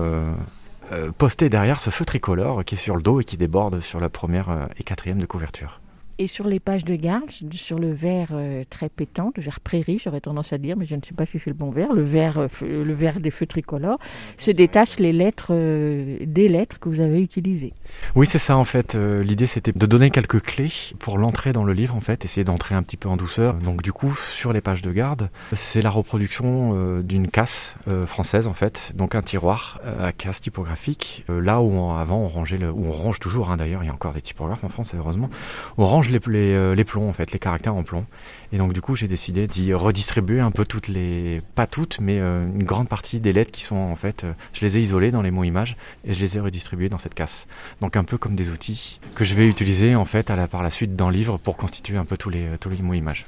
[0.90, 4.00] euh, posté derrière ce feu tricolore qui est sur le dos et qui déborde sur
[4.00, 5.77] la première euh, et quatrième de couverture.
[6.20, 10.00] Et sur les pages de garde, sur le vert euh, très pétant, le vert prairie,
[10.02, 12.02] j'aurais tendance à dire, mais je ne sais pas si c'est le bon vert, le
[12.02, 13.98] vert, euh, le vert des feux tricolores,
[14.36, 17.72] se détachent les lettres, euh, des lettres que vous avez utilisées.
[18.14, 18.94] Oui, c'est ça en fait.
[18.94, 22.44] Euh, L'idée c'était de donner quelques clés pour l'entrée dans le livre en fait, essayer
[22.44, 23.54] d'entrer un petit peu en douceur.
[23.54, 28.06] Donc du coup, sur les pages de garde, c'est la reproduction euh, d'une casse euh,
[28.06, 31.24] française en fait, donc un tiroir à casse typographique.
[31.28, 33.90] là où on, avant on rangeait le, où on range toujours hein, d'ailleurs, il y
[33.90, 35.30] a encore des typographes en France heureusement,
[35.76, 38.06] on range les, les, les plombs en fait, les caractères en plomb.
[38.52, 42.18] Et donc du coup, j'ai décidé d'y redistribuer un peu toutes les, pas toutes, mais
[42.18, 45.10] euh, une grande partie des lettres qui sont en fait, euh, je les ai isolées
[45.10, 47.46] dans les mots images et je les ai redistribuées dans cette casse.
[47.80, 50.62] Donc un peu comme des outils que je vais utiliser en fait à la, par
[50.62, 53.26] la suite dans le livre pour constituer un peu tous les, tous les mots images.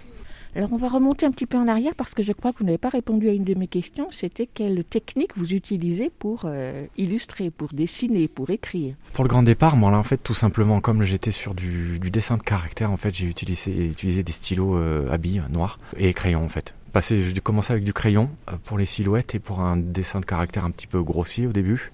[0.56, 2.64] Alors on va remonter un petit peu en arrière parce que je crois que vous
[2.64, 4.08] n'avez pas répondu à une de mes questions.
[4.10, 8.94] C'était quelle technique vous utilisez pour euh, illustrer, pour dessiner, pour écrire?
[9.12, 12.36] Pour le grand départ, moi là en fait tout simplement comme j'étais sur du, dessin
[12.36, 16.44] de caractère, en fait j'ai utilisé, utilisé des stylos euh, à billes noirs et crayons
[16.44, 16.74] en fait.
[16.92, 20.24] Passé, j'ai commencé avec du crayon euh, pour les silhouettes et pour un dessin de
[20.26, 21.92] caractère un petit peu grossier au début.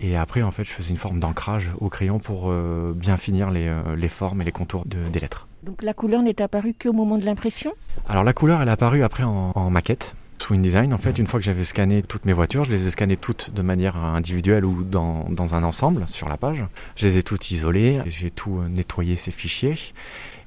[0.00, 3.50] Et après en fait je faisais une forme d'ancrage au crayon pour euh, bien finir
[3.50, 5.46] les, euh, les formes et les contours de- des lettres.
[5.62, 7.72] Donc la couleur n'est apparue qu'au moment de l'impression
[8.08, 10.16] Alors la couleur, elle est apparue après en, maquette.
[10.38, 12.90] Sous InDesign, en fait, une fois que j'avais scanné toutes mes voitures, je les ai
[12.90, 16.64] scannées toutes de manière individuelle ou dans, dans un ensemble sur la page.
[16.96, 19.76] Je les ai toutes isolées, j'ai tout nettoyé ces fichiers.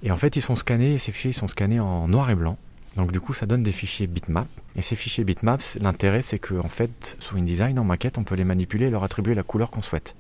[0.04, 2.58] Et en fait, ils sont scannés, ces fichiers ils sont scannés en noir et blanc.
[2.96, 4.48] Donc du coup, ça donne des fichiers bitmap.
[4.78, 8.36] Et ces fichiers bitmaps, l'intérêt, c'est que en fait, sous InDesign, en maquette, on peut
[8.36, 10.16] les manipuler et leur attribuer la couleur qu'on souhaite.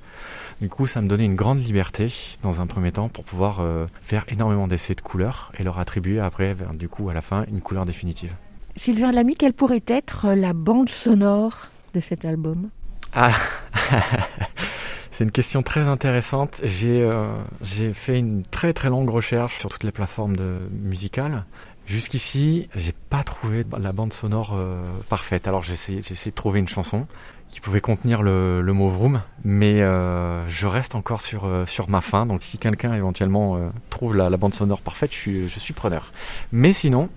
[0.61, 2.07] Du coup, ça me donnait une grande liberté
[2.43, 6.19] dans un premier temps pour pouvoir euh, faire énormément d'essais de couleurs et leur attribuer
[6.19, 8.33] après, vers- du coup, à la fin, une couleur définitive.
[8.77, 12.69] Sylvain Lamy, quelle pourrait être la bande sonore de cet album?
[13.13, 13.33] Ah,
[15.11, 16.59] c'est une question très intéressante.
[16.63, 17.27] J'ai euh,
[17.61, 21.45] j'ai fait une très très longue recherche sur toutes les plateformes de, musicales.
[21.87, 25.47] Jusqu'ici, j'ai pas trouvé la bande sonore euh, parfaite.
[25.47, 27.05] Alors j'ai essayé, de trouver une chanson
[27.49, 31.89] qui pouvait contenir le, le mot vroom, mais euh, je reste encore sur euh, sur
[31.89, 32.25] ma fin.
[32.25, 35.73] Donc si quelqu'un éventuellement euh, trouve la, la bande sonore parfaite, je suis je suis
[35.73, 36.11] preneur.
[36.51, 37.09] Mais sinon,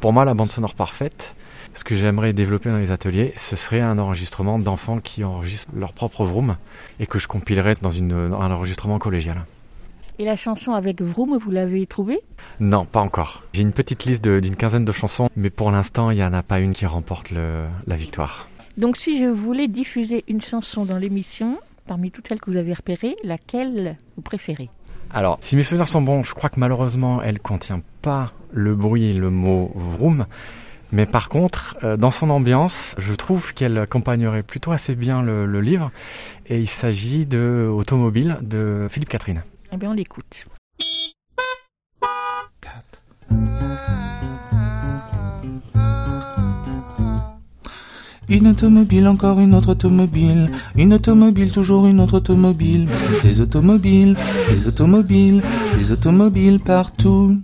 [0.00, 1.34] pour moi, la bande sonore parfaite,
[1.74, 5.92] ce que j'aimerais développer dans les ateliers, ce serait un enregistrement d'enfants qui enregistrent leur
[5.92, 6.56] propre vroom
[7.00, 9.44] et que je compilerais dans une, un enregistrement collégial.
[10.18, 12.20] Et la chanson avec Vroom, vous l'avez trouvée?
[12.60, 13.42] Non, pas encore.
[13.52, 16.42] J'ai une petite liste d'une quinzaine de chansons, mais pour l'instant, il n'y en a
[16.44, 18.48] pas une qui remporte le- la victoire.
[18.78, 22.72] Donc si je voulais diffuser une chanson dans l'émission, parmi toutes celles que vous avez
[22.74, 24.70] repérées, laquelle vous préférez?
[25.12, 29.06] Alors, si mes souvenirs sont bons, je crois que malheureusement, elle contient pas le bruit
[29.10, 30.26] et le mot vroom.
[30.92, 35.44] Mais par contre, euh, dans son ambiance, je trouve qu'elle accompagnerait plutôt assez bien le,
[35.44, 35.90] le livre.
[36.46, 39.42] Et il s'agit de Automobile de Philippe Catherine.
[39.74, 40.44] Eh bien on l'écoute.
[48.28, 50.52] Une automobile, encore une autre automobile.
[50.76, 52.88] Une automobile, toujours une autre automobile.
[53.24, 54.16] Des automobiles,
[54.48, 55.42] des automobiles,
[55.76, 57.36] des automobiles partout.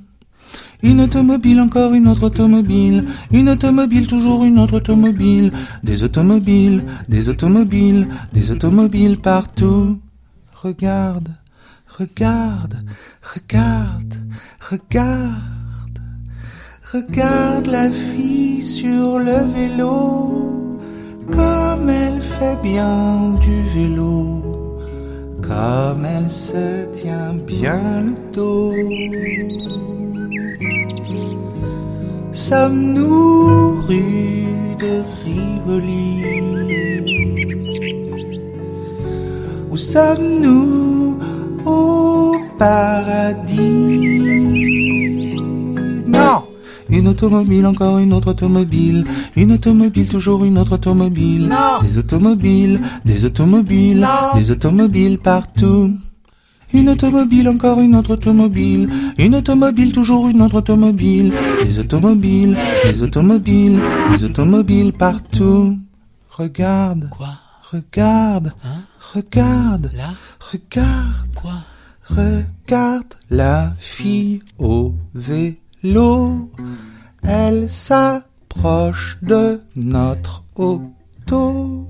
[0.85, 3.07] Une automobile, encore une autre automobile.
[3.33, 5.51] Une automobile, toujours une autre automobile.
[5.83, 10.01] Des automobiles, des automobiles, des automobiles partout.
[10.55, 11.40] Regarde,
[12.01, 12.77] regarde,
[13.35, 14.15] regarde,
[14.71, 15.51] regarde.
[16.93, 20.81] Regarde la fille sur le vélo,
[21.31, 24.79] comme elle fait bien du vélo,
[25.41, 28.75] comme elle se tient bien le dos.
[32.33, 34.47] Sommes-nous rue
[34.81, 36.25] de Rivoli?
[39.71, 41.10] Ou sommes-nous
[41.71, 43.61] au paradis
[46.09, 46.43] Non
[46.91, 49.05] une automobile, encore une autre automobile.
[49.37, 51.49] Une automobile, toujours une autre automobile.
[51.83, 55.93] Des automobiles, des automobiles, des automobiles partout.
[56.73, 58.89] Une automobile, encore une autre automobile.
[59.19, 61.33] Une automobile, toujours une autre automobile.
[61.65, 65.79] Des automobiles, des automobiles, des automobiles partout.
[66.29, 67.09] Regarde.
[67.11, 67.29] Quoi?
[67.73, 68.53] Regarde.
[69.01, 69.91] Regarde.
[69.97, 70.11] Là
[70.53, 71.35] Regarde.
[71.35, 71.61] Quoi
[72.09, 76.51] Regarde la fille au vélo.
[77.23, 81.89] Elle s'approche de notre auto.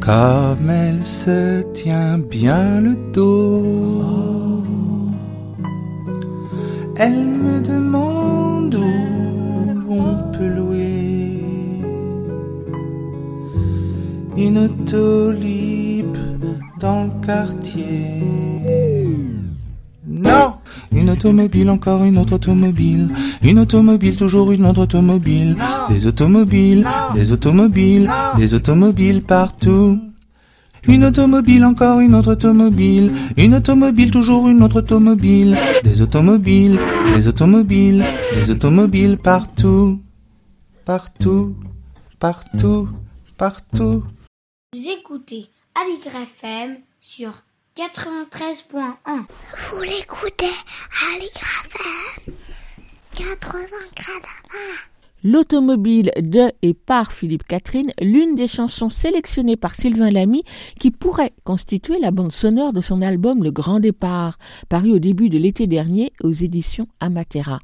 [0.00, 4.62] Comme elle se tient bien le dos.
[6.96, 11.40] Elle me demande où on peut louer
[14.36, 15.83] une autolib
[16.84, 18.20] dans le quartier.
[20.06, 20.56] Non
[20.92, 23.08] Une automobile, encore une autre automobile.
[23.42, 25.56] Une automobile, toujours une autre automobile.
[25.88, 29.98] Des automobiles, des automobiles, des automobiles partout.
[30.86, 33.12] Une automobile, encore une autre automobile.
[33.38, 35.56] Une automobile, toujours une autre automobile.
[35.82, 36.78] Des automobiles,
[37.14, 40.00] des automobiles, des automobiles partout.
[40.84, 41.56] Partout,
[42.18, 42.90] partout,
[43.38, 44.04] partout.
[44.74, 47.32] Vous écoutez Aligre FM sur
[47.74, 48.92] 93.1.
[49.72, 52.34] Vous l'écoutez à l'IGRAFM
[53.16, 53.66] 80
[55.24, 60.44] L'automobile de et par Philippe Catherine, l'une des chansons sélectionnées par Sylvain Lamy
[60.78, 65.28] qui pourrait constituer la bande sonore de son album Le Grand Départ, paru au début
[65.28, 67.58] de l'été dernier aux éditions Amatera.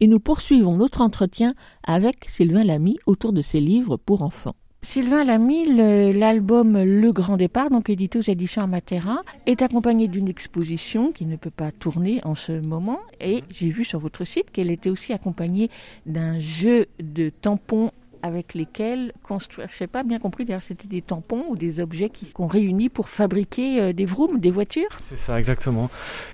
[0.00, 4.56] et nous poursuivons notre entretien avec Sylvain Lamy autour de ses livres pour enfants.
[4.84, 5.64] Sylvain Lamy,
[6.12, 11.36] l'album Le Grand Départ, donc édité aux éditions Amatera, est accompagné d'une exposition qui ne
[11.36, 13.00] peut pas tourner en ce moment.
[13.18, 15.70] Et j'ai vu sur votre site qu'elle était aussi accompagnée
[16.04, 17.92] d'un jeu de tampons
[18.24, 22.10] avec lesquels construire, je sais pas bien compris, d'ailleurs c'était des tampons ou des objets
[22.32, 24.88] qu'on réunit pour fabriquer euh, des vrooms, des voitures.
[25.02, 25.90] C'est ça, exactement.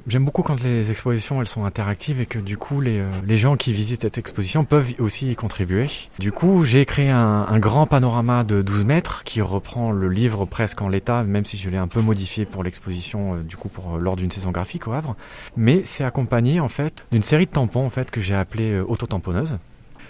[0.06, 3.36] J'aime beaucoup quand les expositions elles sont interactives et que du coup les, euh, les
[3.36, 5.88] gens qui visitent cette exposition peuvent aussi y contribuer.
[6.20, 10.80] Du coup, j'ai créé un, grand panorama de 12 mètres qui reprend le livre presque
[10.82, 13.98] en l'état, même si je l'ai un peu modifié pour l'exposition, euh, du coup pour
[13.98, 15.16] lors d'une saison graphique au Havre.
[15.56, 18.84] Mais c'est accompagné en fait d'une série de tampons en fait que j'ai appelé euh,
[18.86, 19.58] autotamponneuse.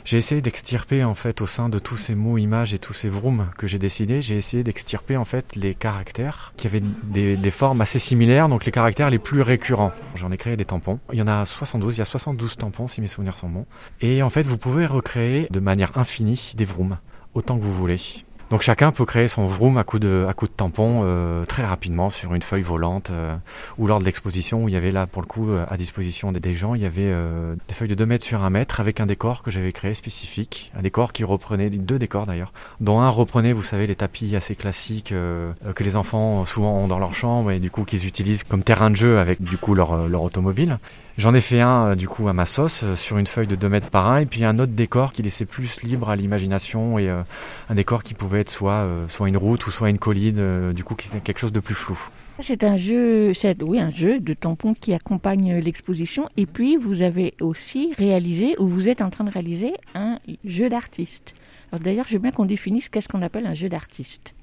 [0.04, 3.08] J'ai essayé d'extirper en fait au sein de tous ces mots, images et tous ces
[3.08, 7.50] vrooms que j'ai décidé, j'ai essayé d'extirper en fait les caractères qui avaient des, des
[7.50, 9.92] formes assez similaires, donc les caractères les plus récurrents.
[10.14, 10.98] J'en ai créé des tampons.
[11.12, 13.66] Il y en a 72, il y a 72 tampons si mes souvenirs sont bons.
[14.00, 16.98] Et en fait, vous pouvez recréer de manière infinie des vrooms,
[17.34, 18.00] autant que vous voulez.
[18.50, 21.64] Donc chacun peut créer son vroom à coup de, à coup de tampon euh, très
[21.64, 23.36] rapidement sur une feuille volante euh,
[23.78, 26.32] ou lors de l'exposition où il y avait là pour le coup euh, à disposition
[26.32, 28.98] des, gens, il y avait euh, des feuilles de 2 mètres sur 1 mètre avec
[28.98, 33.08] un décor que j'avais créé spécifique, un décor qui reprenait, deux décors d'ailleurs, dont un
[33.08, 36.98] reprenait vous savez les tapis assez classiques euh, euh, que les enfants souvent ont dans
[36.98, 40.08] leur chambre et du coup qu'ils utilisent comme terrain de jeu avec du coup leur,
[40.08, 40.80] leur automobile.
[41.20, 43.54] J'en ai fait un euh, du coup à ma sauce euh, sur une feuille de
[43.54, 46.98] 2 mètres par 1 et puis un autre décor qui laissait plus libre à l'imagination
[46.98, 47.20] et euh,
[47.68, 50.94] un décor qui pouvait être soit, soit une route ou soit une colline, du coup
[50.94, 51.98] qui quelque chose de plus flou.
[52.40, 56.26] C'est un jeu, oui un jeu de tampons qui accompagne l'exposition.
[56.38, 60.70] Et puis vous avez aussi réalisé ou vous êtes en train de réaliser un jeu
[60.70, 61.35] d'artiste.
[61.78, 64.35] D'ailleurs, je veux bien qu'on définisse qu'est-ce qu'on appelle un jeu d'artiste.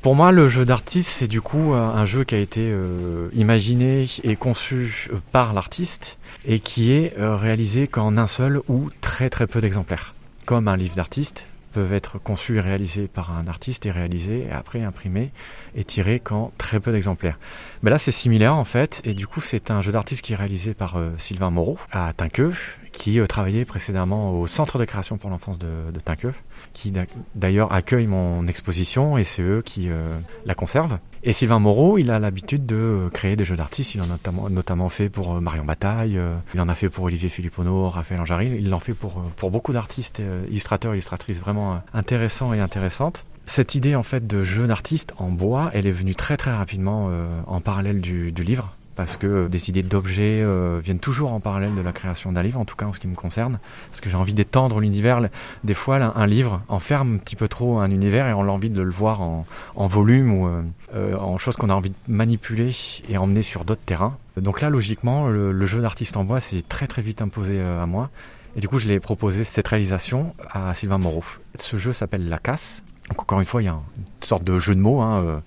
[0.00, 3.28] Pour moi, le jeu d'artiste, c'est du coup euh, un jeu qui a été euh,
[3.34, 9.28] imaginé et conçu euh, par l'artiste et qui est réalisé qu'en un seul ou très
[9.28, 10.14] très peu d'exemplaires.
[10.46, 14.52] Comme un livre d'artiste peuvent être conçus et réalisés par un artiste et réalisés et
[14.52, 15.32] après imprimés
[15.74, 17.38] et tirés qu'en très peu d'exemplaires.
[17.82, 20.36] Mais là, c'est similaire en fait et du coup, c'est un jeu d'artiste qui est
[20.36, 22.54] réalisé par Sylvain Moreau à Tinqueux,
[22.92, 26.34] qui travaillait précédemment au Centre de création pour l'enfance de, de Tinqueux
[26.78, 30.98] qui d'a- d'ailleurs accueille mon exposition et c'est eux qui euh, la conservent.
[31.24, 33.96] Et Sylvain Moreau, il a l'habitude de euh, créer des jeux d'artistes.
[33.96, 36.20] Il en a notamment, fait pour euh, Marion Bataille,
[36.54, 38.54] il en a fait pour Olivier Philippono, Raphaël Anjaril.
[38.54, 43.24] Il l'en fait pour, pour beaucoup d'artistes, illustrateurs, illustratrices vraiment intéressants et intéressantes.
[43.46, 47.10] Cette idée en fait de jeu d'artiste en bois, elle est venue très très rapidement
[47.46, 51.80] en parallèle du livre parce que des idées d'objets euh, viennent toujours en parallèle de
[51.80, 54.16] la création d'un livre, en tout cas en ce qui me concerne, parce que j'ai
[54.16, 55.20] envie d'étendre l'univers.
[55.62, 58.70] Des fois, un livre enferme un petit peu trop un univers et on a envie
[58.70, 60.62] de le voir en, volume ou euh,
[60.96, 62.72] euh, en choses qu'on a envie de manipuler
[63.08, 64.16] et emmener sur d'autres terrains.
[64.36, 68.10] Donc là, logiquement, le, jeu d'artiste en bois s'est très très vite imposé à moi.
[68.56, 71.22] Et du coup, je l'ai proposé cette réalisation à Sylvain Moreau.
[71.54, 72.82] Ce jeu s'appelle La Casse.
[73.10, 75.02] Donc encore une fois, il y a une sorte de jeu de mots.
[75.02, 75.40] Hein,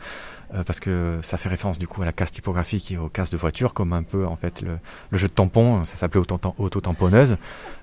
[0.53, 3.29] euh, parce que ça fait référence du coup à la casse typographique et aux casses
[3.29, 7.37] de voiture, comme un peu en fait le, jeu de tampon, ça s'appelait auto- auto-tamponneuse.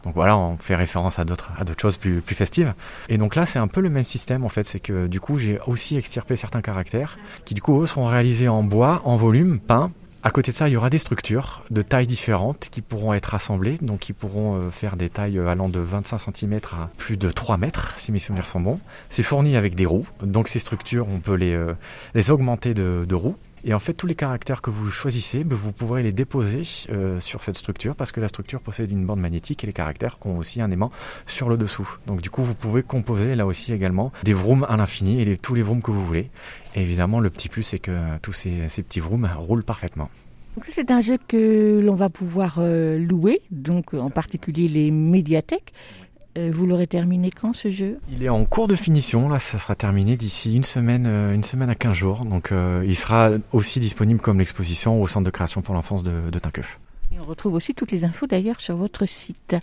[0.04, 1.50] Donc voilà, on fait référence à d'autres
[1.80, 2.74] choses plus, festives.
[3.08, 5.38] Et donc là, c'est un peu le même système en fait, c'est que du coup
[5.38, 9.90] j'ai aussi extirpé certains caractères qui du coup seront réalisés en bois, en volume, peint.
[10.24, 13.34] À côté de ça, il y aura des structures de tailles différentes qui pourront être
[13.34, 17.30] assemblées, donc qui pourront euh, faire des tailles allant de 25 cm à plus de
[17.30, 18.80] 3 mètres, si mes souvenirs sont bons.
[19.10, 21.74] C'est fourni avec des roues, donc ces structures, on peut les, euh,
[22.14, 23.36] les augmenter de, de roues.
[23.64, 27.20] Et en fait, tous les caractères que vous choisissez, ben, vous pourrez les déposer euh,
[27.20, 30.38] sur cette structure parce que la structure possède une bande magnétique et les caractères ont
[30.38, 30.90] aussi un aimant
[31.26, 31.98] sur le dessous.
[32.06, 35.54] Donc du coup, vous pouvez composer là aussi également des vrooms à l'infini et tous
[35.54, 36.30] les vrooms que vous voulez.
[36.74, 40.10] Et évidemment, le petit plus, c'est que euh, tous ces, petits vrooms roulent parfaitement.
[40.56, 45.72] Donc c'est un jeu que l'on va pouvoir euh, louer, donc en particulier les médiathèques.
[46.38, 47.98] Euh, vous l'aurez terminé quand ce jeu?
[48.10, 51.42] Il est en cours de finition, là ça sera terminé d'ici une semaine, euh, une
[51.42, 52.24] semaine à 15 jours.
[52.24, 56.30] Donc euh, il sera aussi disponible comme l'exposition au Centre de création pour l'enfance de,
[56.30, 56.64] de Tinqueux.
[57.10, 59.56] Et on retrouve aussi toutes les infos d'ailleurs sur votre site.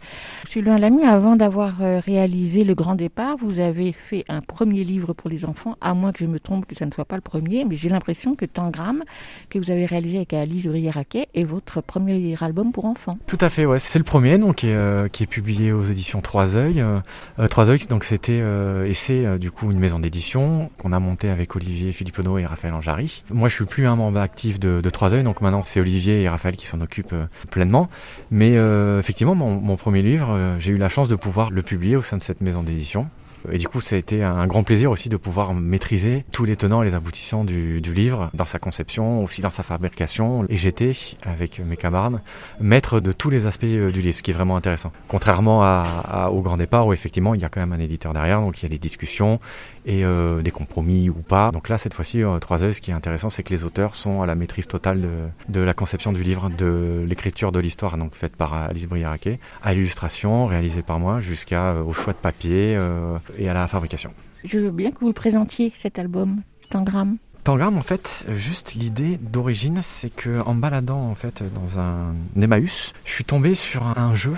[0.49, 5.13] Sylvain Lamy, avant d'avoir euh, réalisé le grand départ, vous avez fait un premier livre
[5.13, 7.21] pour les enfants, à moins que je me trompe que ça ne soit pas le
[7.21, 9.03] premier, mais j'ai l'impression que Tangram,
[9.49, 13.17] que vous avez réalisé avec Alice Ouvrier-Raquet, est votre premier album pour enfants.
[13.27, 13.77] Tout à fait, ouais.
[13.79, 16.81] C'est le premier donc qui est, euh, qui est publié aux éditions Trois Œils.
[16.81, 16.99] Euh,
[17.37, 20.93] euh, Trois Œils, donc c'était euh, et c'est euh, du coup une maison d'édition qu'on
[20.93, 23.23] a montée avec Olivier Philippono et Raphaël Anjari.
[23.29, 26.23] Moi, je suis plus un membre actif de, de Trois Œils, donc maintenant c'est Olivier
[26.23, 27.15] et Raphaël qui s'en occupent
[27.49, 27.89] pleinement.
[28.31, 31.95] Mais euh, effectivement, mon, premier livre, euh, j'ai eu la chance de pouvoir le publier
[31.95, 33.07] au sein de cette maison d'édition.
[33.51, 36.55] Et du coup, ça a été un grand plaisir aussi de pouvoir maîtriser tous les
[36.55, 40.45] tenants et les aboutissants du, du livre, dans sa conception, aussi dans sa fabrication.
[40.49, 40.91] Et j'étais,
[41.23, 42.21] avec mes camarades,
[42.59, 44.91] maître de tous les aspects euh, du livre, ce qui est vraiment intéressant.
[45.07, 48.13] Contrairement à, à, au grand départ, où effectivement, il y a quand même un éditeur
[48.13, 49.39] derrière, donc il y a des discussions
[49.85, 51.51] et euh, des compromis ou pas.
[51.51, 54.21] Donc là, cette fois-ci, euh, 3 ce qui est intéressant, c'est que les auteurs sont
[54.21, 55.09] à la maîtrise totale de,
[55.49, 59.73] de la conception du livre, de l'écriture de l'histoire, donc faite par Alice Briaraquet, à
[59.73, 64.11] l'illustration réalisée par moi, jusqu'à euh, au choix de papier euh, et à la fabrication.
[64.43, 67.17] Je veux bien que vous le présentiez, cet album, Tangram.
[67.43, 72.93] Tangram, en fait, juste l'idée d'origine, c'est que en baladant en fait dans un Emmaüs,
[73.05, 74.33] je suis tombé sur un jeu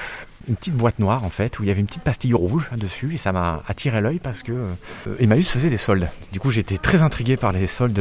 [0.47, 3.13] une petite boîte noire en fait où il y avait une petite pastille rouge dessus
[3.13, 6.07] et ça m'a attiré l'œil parce que euh, Emmaüs faisait des soldes.
[6.31, 7.99] Du coup j'étais très intrigué par les soldes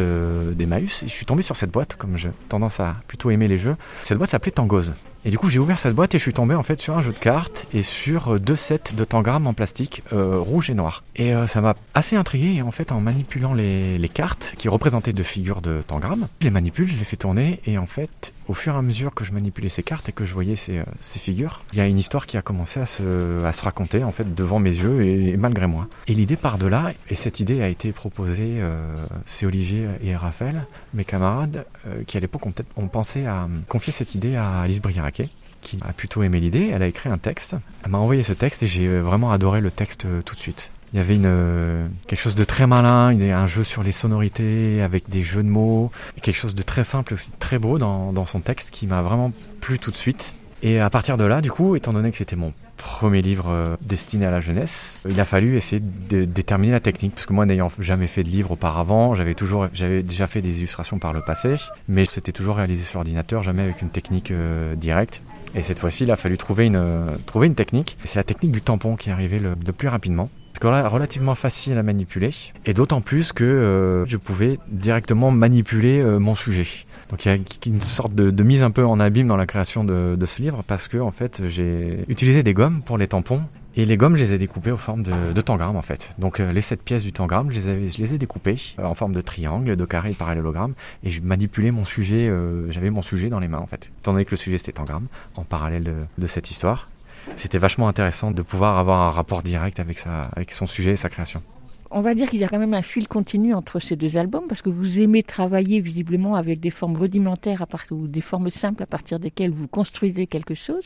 [0.54, 3.58] d'Emmaüs et je suis tombé sur cette boîte comme j'ai tendance à plutôt aimer les
[3.58, 3.76] jeux.
[4.04, 4.92] Cette boîte s'appelait Tangoz.
[5.26, 7.02] Et du coup, j'ai ouvert cette boîte et je suis tombé en fait sur un
[7.02, 11.02] jeu de cartes et sur deux sets de tangrammes en plastique euh, rouge et noir.
[11.16, 15.12] Et euh, ça m'a assez intrigué en fait, en manipulant les, les cartes qui représentaient
[15.12, 18.54] deux figures de tangrammes, je les manipule, je les fais tourner et en fait, au
[18.54, 20.84] fur et à mesure que je manipulais ces cartes et que je voyais ces, euh,
[21.00, 24.04] ces figures, il y a une histoire qui a commencé à se, à se raconter
[24.04, 25.88] en fait devant mes yeux et, malgré moi.
[26.06, 30.14] Et l'idée part de là et cette idée a été proposée, euh, c'est Olivier et
[30.14, 34.60] Raphaël, mes camarades, euh, qui à l'époque ont, ont pensé à confier cette idée à
[34.60, 35.22] Alice Briarac
[35.62, 36.70] qui a plutôt aimé l'idée.
[36.72, 37.56] Elle a écrit un texte.
[37.84, 40.70] Elle m'a envoyé ce texte et j'ai vraiment adoré le texte tout de suite.
[40.92, 44.80] Il y avait une, euh, quelque chose de très malin, un jeu sur les sonorités
[44.82, 45.90] avec des jeux de mots,
[46.22, 49.32] quelque chose de très simple aussi, très beau dans, dans son texte qui m'a vraiment
[49.60, 50.34] plu tout de suite.
[50.62, 53.76] Et à partir de là, du coup, étant donné que c'était mon premier livre euh,
[53.82, 57.46] destiné à la jeunesse, il a fallu essayer de déterminer la technique parce que moi
[57.46, 61.20] n'ayant jamais fait de livre auparavant, j'avais toujours j'avais déjà fait des illustrations par le
[61.20, 61.54] passé,
[61.88, 65.22] mais c'était toujours réalisé sur ordinateur, jamais avec une technique euh, directe.
[65.54, 67.96] Et cette fois-ci, il a fallu trouver une euh, trouver une technique.
[68.04, 70.30] C'est la technique du tampon qui est arrivée le plus rapidement.
[70.62, 72.30] Relativement facile à manipuler,
[72.64, 76.66] et d'autant plus que euh, je pouvais directement manipuler euh, mon sujet.
[77.10, 79.84] Donc il y a une sorte de, mise un peu en abîme dans la création
[79.84, 83.42] de, ce livre parce que en fait j'ai utilisé des gommes pour les tampons
[83.76, 86.14] et les gommes je les ai découpées en forme de, de en fait.
[86.18, 89.20] Donc euh, les sept pièces du tangram je les, ai découpées euh, en forme de
[89.20, 92.28] triangle, de carré, de parallélogramme et je manipulais mon sujet,
[92.70, 93.92] j'avais mon sujet dans les mains en fait.
[94.00, 96.88] Étant donné que le sujet c'était tangram en parallèle de cette histoire,
[97.36, 100.96] c'était vachement intéressant de pouvoir avoir un rapport direct avec, sa, avec son sujet et
[100.96, 101.42] sa création
[101.90, 104.46] on va dire qu'il y a quand même un fil continu entre ces deux albums
[104.48, 108.50] parce que vous aimez travailler visiblement avec des formes rudimentaires à partir, ou des formes
[108.50, 110.84] simples à partir desquelles vous construisez quelque chose.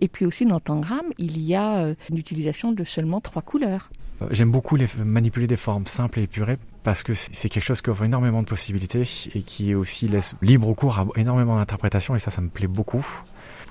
[0.00, 3.90] Et puis aussi dans Tangram, il y a euh, une utilisation de seulement trois couleurs.
[4.30, 7.90] J'aime beaucoup les, manipuler des formes simples et épurées parce que c'est quelque chose qui
[7.90, 9.02] offre énormément de possibilités
[9.34, 13.04] et qui aussi laisse libre cours à énormément d'interprétations et ça, ça me plaît beaucoup.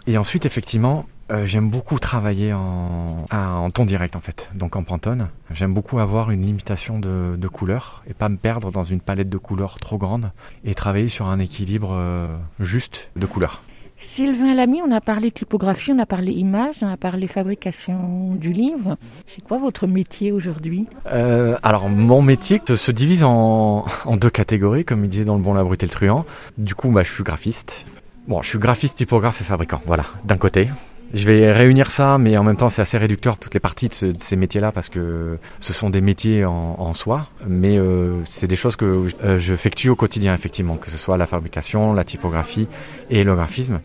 [0.08, 4.84] Et ensuite, effectivement, euh, j'aime beaucoup travailler en, en ton direct en fait, donc en
[4.84, 5.30] Pantone.
[5.52, 9.30] J'aime beaucoup avoir une limitation de, de couleurs et pas me perdre dans une palette
[9.30, 10.32] de couleurs trop grande
[10.66, 12.28] et travailler sur un équilibre euh,
[12.60, 13.64] juste de couleurs.
[13.98, 18.52] Sylvain Lamy, on a parlé typographie, on a parlé image, on a parlé fabrication du
[18.52, 18.98] livre.
[19.28, 20.88] C'est quoi votre métier aujourd'hui?
[21.06, 25.44] Euh, Alors mon métier se divise en, en, deux catégories, comme il disait dans le
[25.44, 26.26] bon la brute et le truand.
[26.58, 27.86] Du coup, bah, je suis graphiste.
[28.32, 30.70] Bon, je suis graphiste, typographe et fabricant, voilà, d'un côté.
[31.14, 33.94] Je vais réunir ça, mais en même temps, c'est assez réducteur toutes les parties de,
[33.94, 38.24] ce, de ces métiers-là parce que ce sont des métiers en, en soi, mais euh,
[38.24, 41.92] c'est des choses que euh, je effectue au quotidien, effectivement, que ce soit la fabrication,
[41.92, 42.70] la typographie
[43.10, 43.82] et le graphisme.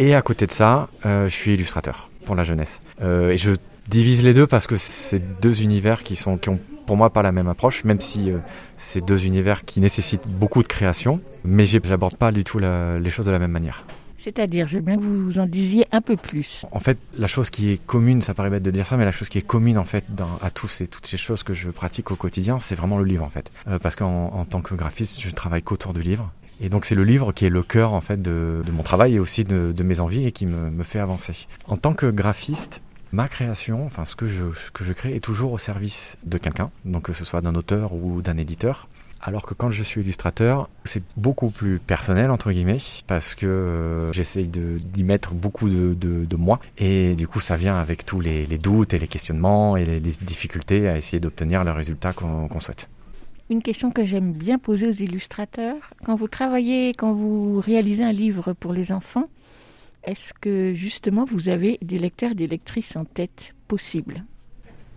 [0.00, 2.80] Et à côté de ça, euh, je suis illustrateur pour la jeunesse.
[3.00, 3.52] Euh, et je
[3.86, 7.22] divise les deux parce que c'est deux univers qui sont qui ont pour moi pas
[7.22, 8.38] la même approche, même si euh,
[8.76, 13.10] c'est deux univers qui nécessitent beaucoup de création, mais j'aborde pas du tout la, les
[13.10, 13.84] choses de la même manière.
[14.24, 16.64] C'est-à-dire, j'aime bien que vous en disiez un peu plus.
[16.72, 19.12] En fait, la chose qui est commune, ça paraît bête de dire ça, mais la
[19.12, 21.68] chose qui est commune en fait dans, à tous et toutes ces choses que je
[21.68, 23.52] pratique au quotidien, c'est vraiment le livre en fait.
[23.68, 26.32] Euh, parce qu'en en tant que graphiste, je travaille qu'autour du livre.
[26.58, 29.16] Et donc c'est le livre qui est le cœur en fait de, de mon travail
[29.16, 31.46] et aussi de, de, mes envies et qui me, me fait avancer.
[31.66, 32.80] En tant que graphiste,
[33.14, 34.42] ma création, enfin ce que je,
[34.72, 37.94] que je crée est toujours au service de quelqu'un, donc que ce soit d'un auteur
[37.94, 38.88] ou d'un éditeur.
[39.20, 44.12] Alors que quand je suis illustrateur, c'est beaucoup plus personnel entre guillemets parce que euh,
[44.12, 48.46] j'essaye d'y mettre beaucoup de, de, moi et du coup ça vient avec tous les,
[48.58, 52.90] doutes et les questionnements et les, difficultés à essayer d'obtenir le résultat qu'on qu souhaite.
[53.48, 58.12] Une question que j'aime bien poser aux illustrateurs quand vous travaillez, quand vous réalisez un
[58.12, 59.28] livre pour les enfants,
[60.06, 64.24] est-ce que justement vous avez des lecteurs des lectrices en tête possible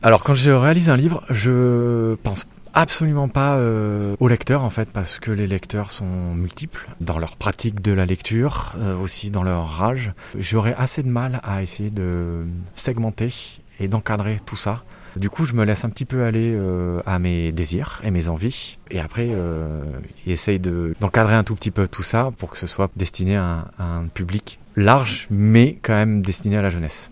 [0.01, 4.89] Alors quand je réalise un livre, je pense absolument pas euh, aux lecteurs en fait
[4.89, 9.43] parce que les lecteurs sont multiples dans leur pratique de la lecture, euh, aussi dans
[9.43, 10.11] leur âge.
[10.37, 12.45] J'aurais assez de mal à essayer de
[12.75, 13.33] segmenter
[13.79, 14.83] et d'encadrer tout ça
[15.15, 18.27] Du coup, je me laisse un petit peu aller euh, à mes désirs et mes
[18.27, 18.77] envies.
[18.91, 19.83] Et après, euh,
[20.25, 23.65] essaye de, d'encadrer un tout petit peu tout ça pour que ce soit destiné à
[23.79, 27.11] un public large, mais quand même destiné à la jeunesse.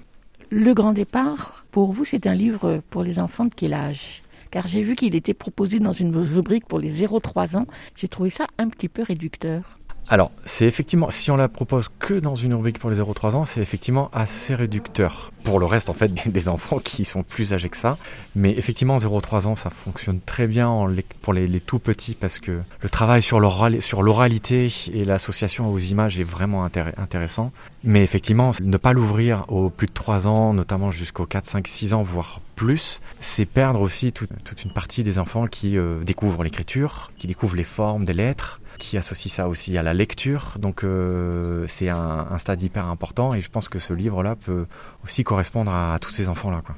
[0.51, 4.21] Le Grand Départ, pour vous, c'est un livre pour les enfants de quel âge?
[4.51, 7.65] Car j'ai vu qu'il était proposé dans une rubrique pour les 0-3 ans.
[7.97, 9.79] J'ai trouvé ça un petit peu réducteur.
[10.07, 13.43] Alors, c'est effectivement, si on la propose que dans une rubrique pour les 0-3 ans,
[13.43, 15.31] c'est effectivement assez réducteur.
[15.43, 17.97] Pour le reste, en fait, des enfants qui sont plus âgés que ça.
[18.35, 20.87] Mais effectivement, 0-3 ans, ça fonctionne très bien
[21.23, 25.79] pour les, tout petits parce que le travail sur l'oral- sur l'oralité et l'association aux
[25.79, 27.51] images est vraiment intér- intéressant.
[27.83, 31.93] Mais effectivement, ne pas l'ouvrir aux plus de 3 ans, notamment jusqu'aux 4, 5, 6
[31.95, 36.43] ans, voire plus, c'est perdre aussi tout- toute une partie des enfants qui euh, découvrent
[36.43, 40.53] l'écriture, qui découvrent les formes des lettres, qui associe ça aussi à la lecture.
[40.59, 44.65] Donc euh, c'est un, un stade hyper important et je pense que ce livre-là peut
[45.03, 46.61] aussi correspondre à, à tous ces enfants-là.
[46.65, 46.75] Quoi.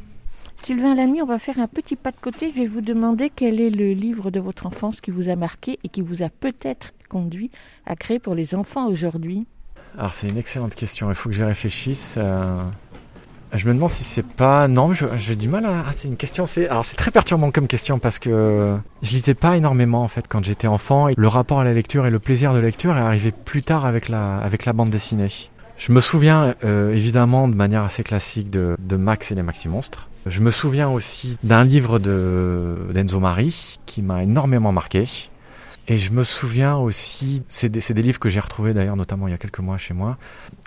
[0.64, 2.52] Sylvain Lamy, on va faire un petit pas de côté.
[2.56, 5.80] Je vais vous demander quel est le livre de votre enfance qui vous a marqué
[5.84, 7.52] et qui vous a peut-être conduit
[7.86, 9.46] à créer pour les enfants aujourd'hui.
[9.98, 12.16] Alors c'est une excellente question, il faut que j'y réfléchisse.
[12.18, 12.58] Euh,
[13.54, 14.68] je me demande si c'est pas...
[14.68, 15.86] Non, j'ai du mal à...
[15.88, 16.46] ah, c'est une question...
[16.70, 20.44] Alors c'est très perturbant comme question parce que je lisais pas énormément en fait quand
[20.44, 21.08] j'étais enfant.
[21.08, 23.86] Et le rapport à la lecture et le plaisir de lecture est arrivé plus tard
[23.86, 25.32] avec la, avec la bande dessinée.
[25.78, 29.70] Je me souviens euh, évidemment de manière assez classique de, de Max et les Maxi
[29.70, 30.10] Monstres.
[30.26, 35.06] Je me souviens aussi d'un livre de d'Enzo Mari qui m'a énormément marqué.
[35.90, 39.32] Et je me souviens aussi, c'est des, des livres que j'ai retrouvés d'ailleurs notamment il
[39.32, 40.18] y a quelques mois chez moi.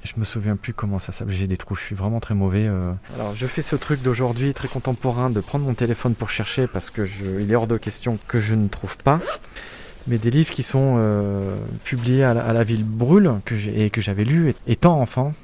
[0.02, 2.66] Je me souviens plus comment ça s'appelle, j'ai des trous, je suis vraiment très mauvais.
[2.66, 2.92] euh.
[3.16, 6.88] Alors je fais ce truc d'aujourd'hui très contemporain de prendre mon téléphone pour chercher parce
[6.88, 9.20] que je, il est hors de question que je ne trouve pas.
[10.06, 11.54] Mais des livres qui sont euh,
[11.84, 15.34] publiés à la, ville brûle que et que j'avais lu étant enfant,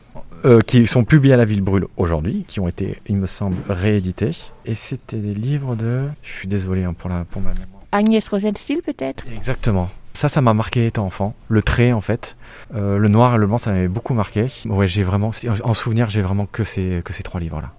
[0.47, 3.57] euh, qui sont publiés à la ville brûle aujourd'hui, qui ont été, il me semble,
[3.69, 4.31] réédités.
[4.65, 7.76] Et c'était des livres de, je suis désolé hein, pour la pour ma mémoire.
[7.97, 9.25] Agnès Rosenstiel peut-être?
[9.35, 9.89] Exactement.
[10.13, 11.35] Ça, ça m'a marqué étant enfant.
[11.49, 12.37] Le trait, en fait.
[12.75, 14.47] Euh, le noir et le blanc, ça m'avait beaucoup marqué.
[14.67, 15.31] Ouais, j'ai vraiment,
[15.65, 17.73] en souvenir, j'ai vraiment que ces, que ces trois livres-là.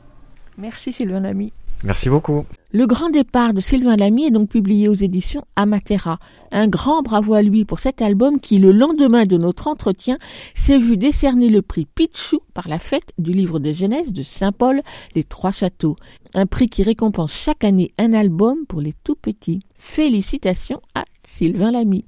[0.57, 1.53] Merci Sylvain Lamy.
[1.83, 2.45] Merci beaucoup.
[2.71, 6.19] Le grand départ de Sylvain Lamy est donc publié aux éditions Amatera.
[6.51, 10.17] Un grand bravo à lui pour cet album qui, le lendemain de notre entretien,
[10.55, 14.81] s'est vu décerner le prix Pichou par la fête du livre de jeunesse de Saint-Paul,
[15.15, 15.95] Les Trois Châteaux.
[16.33, 19.61] Un prix qui récompense chaque année un album pour les tout petits.
[19.77, 22.05] Félicitations à Sylvain Lamy.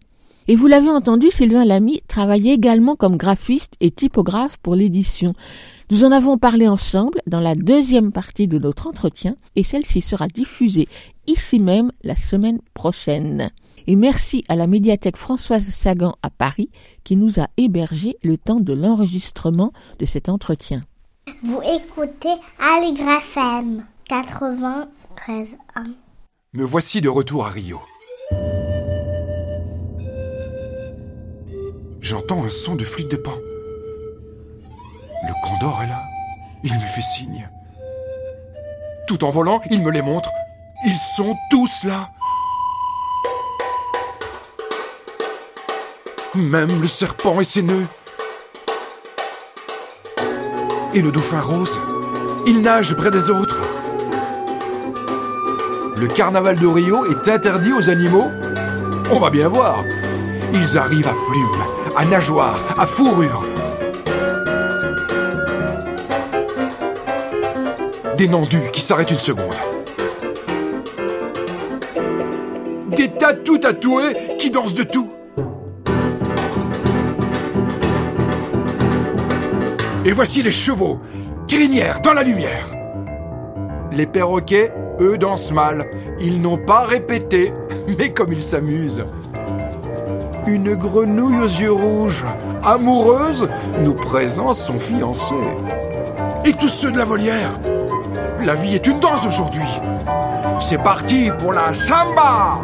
[0.47, 5.35] Et vous l'avez entendu, Sylvain Lamy travaillait également comme graphiste et typographe pour l'édition.
[5.91, 10.27] Nous en avons parlé ensemble dans la deuxième partie de notre entretien et celle-ci sera
[10.27, 10.87] diffusée
[11.25, 13.49] ici même la semaine prochaine.
[13.87, 16.69] Et merci à la médiathèque Françoise Sagan à Paris
[17.03, 20.81] qui nous a hébergés le temps de l'enregistrement de cet entretien.
[21.41, 24.85] Vous écoutez Aligre FM 93.1.
[26.53, 27.79] Me voici de retour à Rio.
[31.99, 33.33] J'entends un son de flûte de pan.
[35.23, 36.03] Le condor est là.
[36.63, 37.49] Il me fait signe.
[39.07, 40.29] Tout en volant, il me les montre.
[40.85, 42.09] Ils sont tous là.
[46.35, 47.87] Même le serpent et ses nœuds.
[50.93, 51.79] Et le dauphin rose,
[52.45, 53.57] il nage près des autres.
[55.97, 58.27] Le carnaval de Rio est interdit aux animaux
[59.11, 59.83] On va bien voir.
[60.53, 61.63] Ils arrivent à plumes,
[61.97, 63.48] à nageoires, à fourrures.
[68.19, 69.55] Des nandus qui s'arrêtent une seconde.
[72.89, 75.09] Des tatous tatoués qui dansent de tout.
[80.03, 80.99] Et voici les chevaux,
[81.47, 82.67] crinières dans la lumière.
[83.93, 85.85] Les perroquets, eux, dansent mal.
[86.19, 87.53] Ils n'ont pas répété,
[87.97, 89.05] mais comme ils s'amusent.
[90.45, 92.25] Une grenouille aux yeux rouges,
[92.65, 93.47] amoureuse,
[93.79, 95.35] nous présente son fiancé.
[96.43, 97.51] Et tous ceux de la volière.
[98.45, 99.61] La vie est une danse aujourd'hui.
[100.61, 102.59] C'est parti pour la samba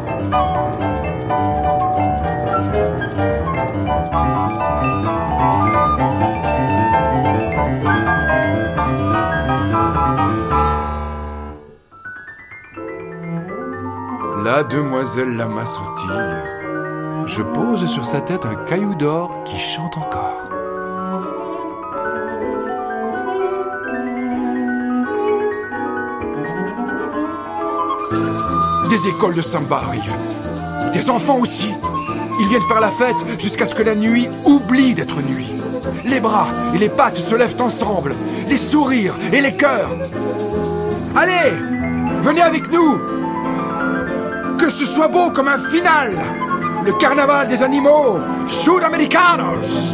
[14.43, 16.55] La demoiselle sautille.
[17.25, 20.04] Je pose sur sa tête un caillou d'or qui chante encore.
[28.95, 30.15] Des écoles de samba arrivent.
[30.93, 31.69] Des enfants aussi.
[32.39, 35.53] Ils viennent faire la fête jusqu'à ce que la nuit oublie d'être nuit.
[36.05, 38.15] Les bras et les pattes se lèvent ensemble.
[38.47, 39.89] Les sourires et les cœurs.
[41.13, 41.51] Allez
[42.21, 42.97] Venez avec nous.
[44.57, 46.17] Que ce soit beau comme un final.
[46.85, 49.93] Le carnaval des animaux sud-americanos.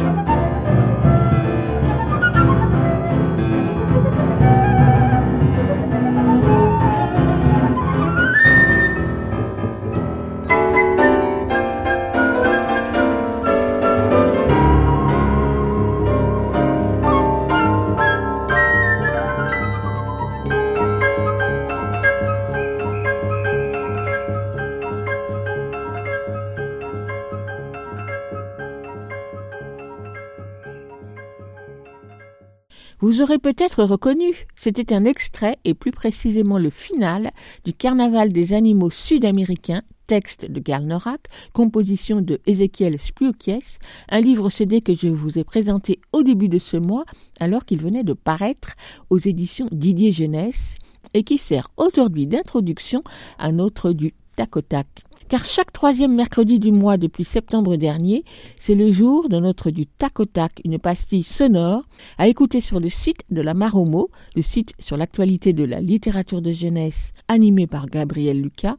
[33.22, 37.30] Vous aurez peut-être reconnu, c'était un extrait et plus précisément le final
[37.64, 44.50] du Carnaval des animaux sud-américains, texte de Karl Norak, composition de Ezekiel Splukies, un livre
[44.50, 47.04] CD que je vous ai présenté au début de ce mois
[47.38, 48.70] alors qu'il venait de paraître
[49.08, 50.78] aux éditions Didier Jeunesse
[51.14, 53.04] et qui sert aujourd'hui d'introduction
[53.38, 54.88] à notre du tac au tac
[55.32, 58.22] car chaque troisième mercredi du mois depuis septembre dernier,
[58.58, 61.84] c'est le jour de notre du tac au tac, une pastille sonore
[62.18, 66.42] à écouter sur le site de la Maromo, le site sur l'actualité de la littérature
[66.42, 68.76] de jeunesse animé par Gabriel Lucas,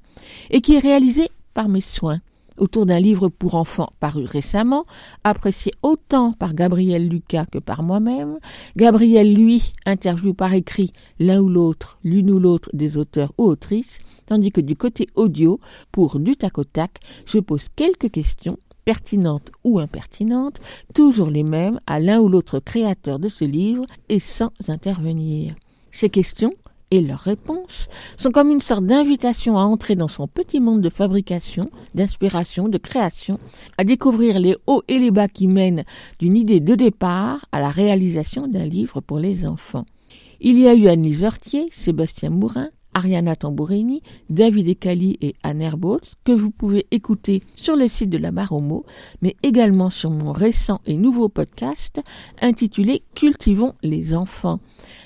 [0.52, 2.20] et qui est réalisé par mes soins
[2.58, 4.86] autour d'un livre pour enfants paru récemment,
[5.24, 8.38] apprécié autant par Gabriel Lucas que par moi-même.
[8.76, 14.00] Gabriel, lui, interviewe par écrit l'un ou l'autre, l'une ou l'autre des auteurs ou autrices,
[14.26, 15.60] tandis que du côté audio,
[15.92, 20.60] pour du tac au tac, je pose quelques questions pertinentes ou impertinentes,
[20.94, 25.56] toujours les mêmes à l'un ou l'autre créateur de ce livre et sans intervenir.
[25.92, 26.54] Ces questions,
[26.94, 27.88] et leurs réponses
[28.18, 32.78] sont comme une sorte d'invitation à entrer dans son petit monde de fabrication, d'inspiration, de
[32.78, 33.40] création,
[33.80, 35.86] à découvrir les hauts et les bas qui mènent
[36.20, 39.86] d'une idée de départ à la réalisation d'un livre pour les enfants.
[40.40, 46.02] Il y a eu Annie Vertier, Sébastien Mourin, Ariana Tambourini, David Ekali et Anne Herbaut,
[46.24, 48.86] que vous pouvez écouter sur le site de la Maromo,
[49.22, 52.02] mais également sur mon récent et nouveau podcast
[52.42, 54.60] intitulé Cultivons les enfants.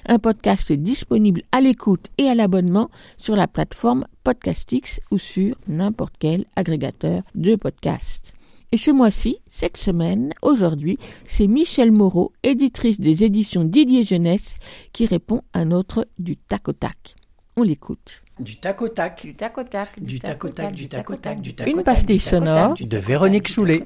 [0.05, 6.15] Un podcast disponible à l'écoute et à l'abonnement sur la plateforme Podcastix ou sur n'importe
[6.19, 8.33] quel agrégateur de podcasts.
[8.73, 14.57] Et ce mois-ci, cette semaine, aujourd'hui, c'est Michel Moreau, éditrice des éditions Didier Jeunesse,
[14.91, 17.16] qui répond à notre du tac au tac.
[17.59, 18.21] On l'écoute.
[18.39, 19.21] Du tac au tac.
[19.23, 19.89] Du tac au tac.
[19.99, 22.75] Du tac au tac, du tac au tac, du tac Une pastille sonore.
[22.79, 23.83] De Véronique Soulet.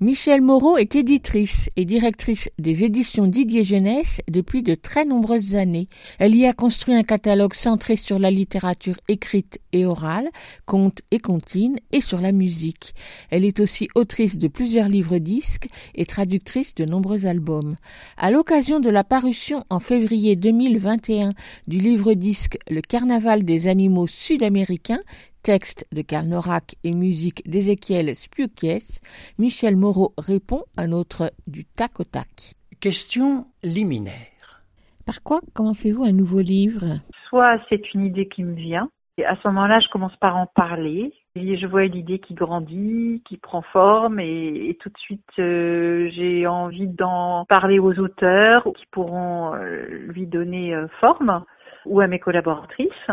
[0.00, 5.88] Michel Moreau est éditrice et directrice des éditions Didier Jeunesse depuis de très nombreuses années.
[6.20, 10.28] Elle y a construit un catalogue centré sur la littérature écrite et orale,
[10.64, 12.94] contes et comptines et sur la musique.
[13.30, 17.74] Elle est aussi autrice de plusieurs livres disques et traductrice de nombreux albums.
[18.16, 21.32] À l'occasion de la parution en février 2021
[21.66, 22.27] du livre disque
[22.70, 25.00] le Carnaval des animaux sud-américains,
[25.42, 29.00] texte de Karl Norak et musique d'Ézéchiel Spukies,
[29.38, 32.54] Michel Moreau répond à notre du tac au tac.
[32.80, 34.62] Question liminaire.
[35.06, 37.00] Par quoi commencez-vous un nouveau livre?
[37.28, 40.46] Soit c'est une idée qui me vient, et à ce moment-là, je commence par en
[40.46, 41.12] parler.
[41.34, 46.46] Et je vois l'idée qui grandit, qui prend forme, et, tout de suite, euh, j'ai
[46.46, 51.44] envie d'en parler aux auteurs qui pourront euh, lui donner euh, forme
[51.86, 53.10] ou à mes collaboratrices.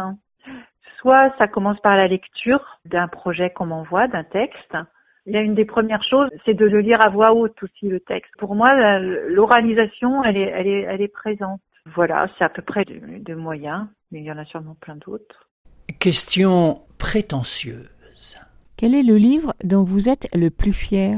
[1.00, 4.76] Soit ça commence par la lecture d'un projet qu'on m'envoie, d'un texte.
[5.28, 7.88] Il y a une des premières choses, c'est de le lire à voix haute aussi
[7.88, 8.32] le texte.
[8.38, 11.62] Pour moi, l'oralisation, elle est, elle est, elle est présente.
[11.96, 14.96] Voilà, c'est à peu près de, de moyens, mais il y en a sûrement plein
[14.96, 15.48] d'autres.
[16.00, 18.40] Question prétentieuse.
[18.78, 21.18] Quel est le livre dont vous êtes le plus fier?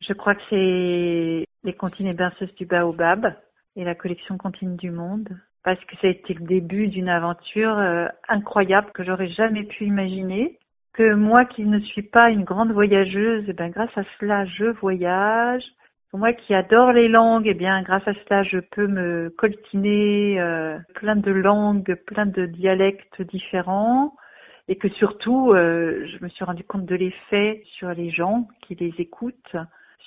[0.00, 3.34] Je crois que c'est Les comptines et berceuses du Baobab
[3.76, 5.28] et la collection Contine du Monde
[5.64, 9.84] parce que ça a été le début d'une aventure euh, incroyable que j'aurais jamais pu
[9.84, 10.58] imaginer.
[10.92, 14.66] Que moi qui ne suis pas une grande voyageuse, eh ben grâce à cela je
[14.66, 15.62] voyage.
[16.12, 20.78] Moi qui adore les langues, eh bien grâce à cela je peux me coltiner euh,
[20.94, 24.14] plein de langues, plein de dialectes différents
[24.68, 28.74] et que surtout euh, je me suis rendu compte de l'effet sur les gens qui
[28.74, 29.56] les écoutent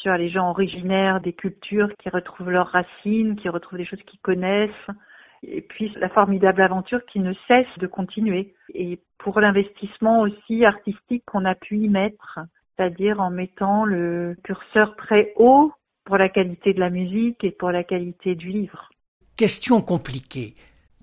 [0.01, 4.19] sur les gens originaires des cultures qui retrouvent leurs racines, qui retrouvent des choses qu'ils
[4.19, 4.71] connaissent,
[5.43, 8.53] et puis la formidable aventure qui ne cesse de continuer.
[8.73, 12.39] Et pour l'investissement aussi artistique qu'on a pu y mettre,
[12.75, 15.71] c'est-à-dire en mettant le curseur très haut
[16.03, 18.89] pour la qualité de la musique et pour la qualité du livre.
[19.37, 20.55] Question compliquée.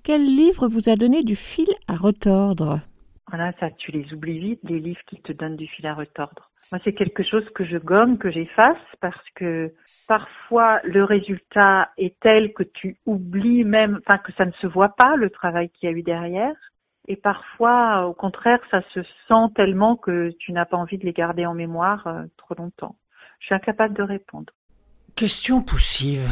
[0.03, 2.79] Quel livre vous a donné du fil à retordre?
[3.27, 6.49] Voilà, ça, tu les oublies vite, les livres qui te donnent du fil à retordre.
[6.71, 9.71] Moi, c'est quelque chose que je gomme, que j'efface, parce que
[10.09, 14.95] Parfois, le résultat est tel que tu oublies même, enfin que ça ne se voit
[14.97, 16.55] pas le travail qu'il y a eu derrière.
[17.07, 21.13] Et parfois, au contraire, ça se sent tellement que tu n'as pas envie de les
[21.13, 22.95] garder en mémoire euh, trop longtemps.
[23.39, 24.51] Je suis incapable de répondre.
[25.15, 26.27] Question poussive.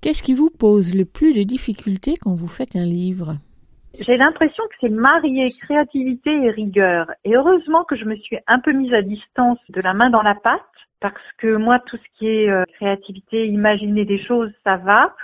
[0.00, 3.36] Qu'est-ce qui vous pose le plus de difficultés quand vous faites un livre?
[4.00, 7.12] J'ai l'impression que c'est marier créativité et rigueur.
[7.24, 10.22] Et heureusement que je me suis un peu mise à distance de la main dans
[10.22, 10.62] la pâte,
[11.00, 15.14] parce que moi, tout ce qui est euh, créativité, imaginer des choses, ça va.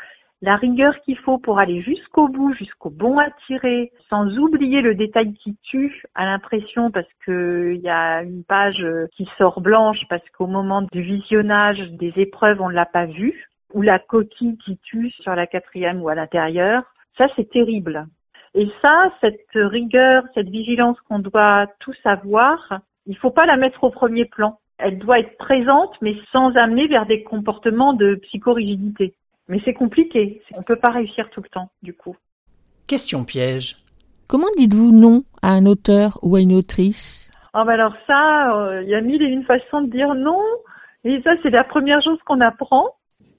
[0.43, 4.95] La rigueur qu'il faut pour aller jusqu'au bout, jusqu'au bon à tirer, sans oublier le
[4.95, 9.61] détail qui tue à l'impression parce que il y a une page euh, qui sort
[9.61, 13.99] blanche parce qu'au moment du visionnage des épreuves, on ne l'a pas vue ou la
[13.99, 16.83] coquille qui tue sur la quatrième ou à l'intérieur.
[17.17, 18.07] Ça, c'est terrible.
[18.55, 23.83] Et ça, cette rigueur, cette vigilance qu'on doit tout savoir, il faut pas la mettre
[23.83, 24.59] au premier plan.
[24.79, 29.15] Elle doit être présente, mais sans amener vers des comportements de psychorigidité.
[29.49, 30.43] Mais c'est compliqué.
[30.57, 32.17] On peut pas réussir tout le temps, du coup.
[32.87, 33.77] Question piège.
[34.27, 37.31] Comment dites-vous non à un auteur ou à une autrice?
[37.53, 40.43] Ah bah alors ça, euh, il y a mille et une façons de dire non.
[41.05, 42.97] Et ça, c'est la première chose qu'on apprend.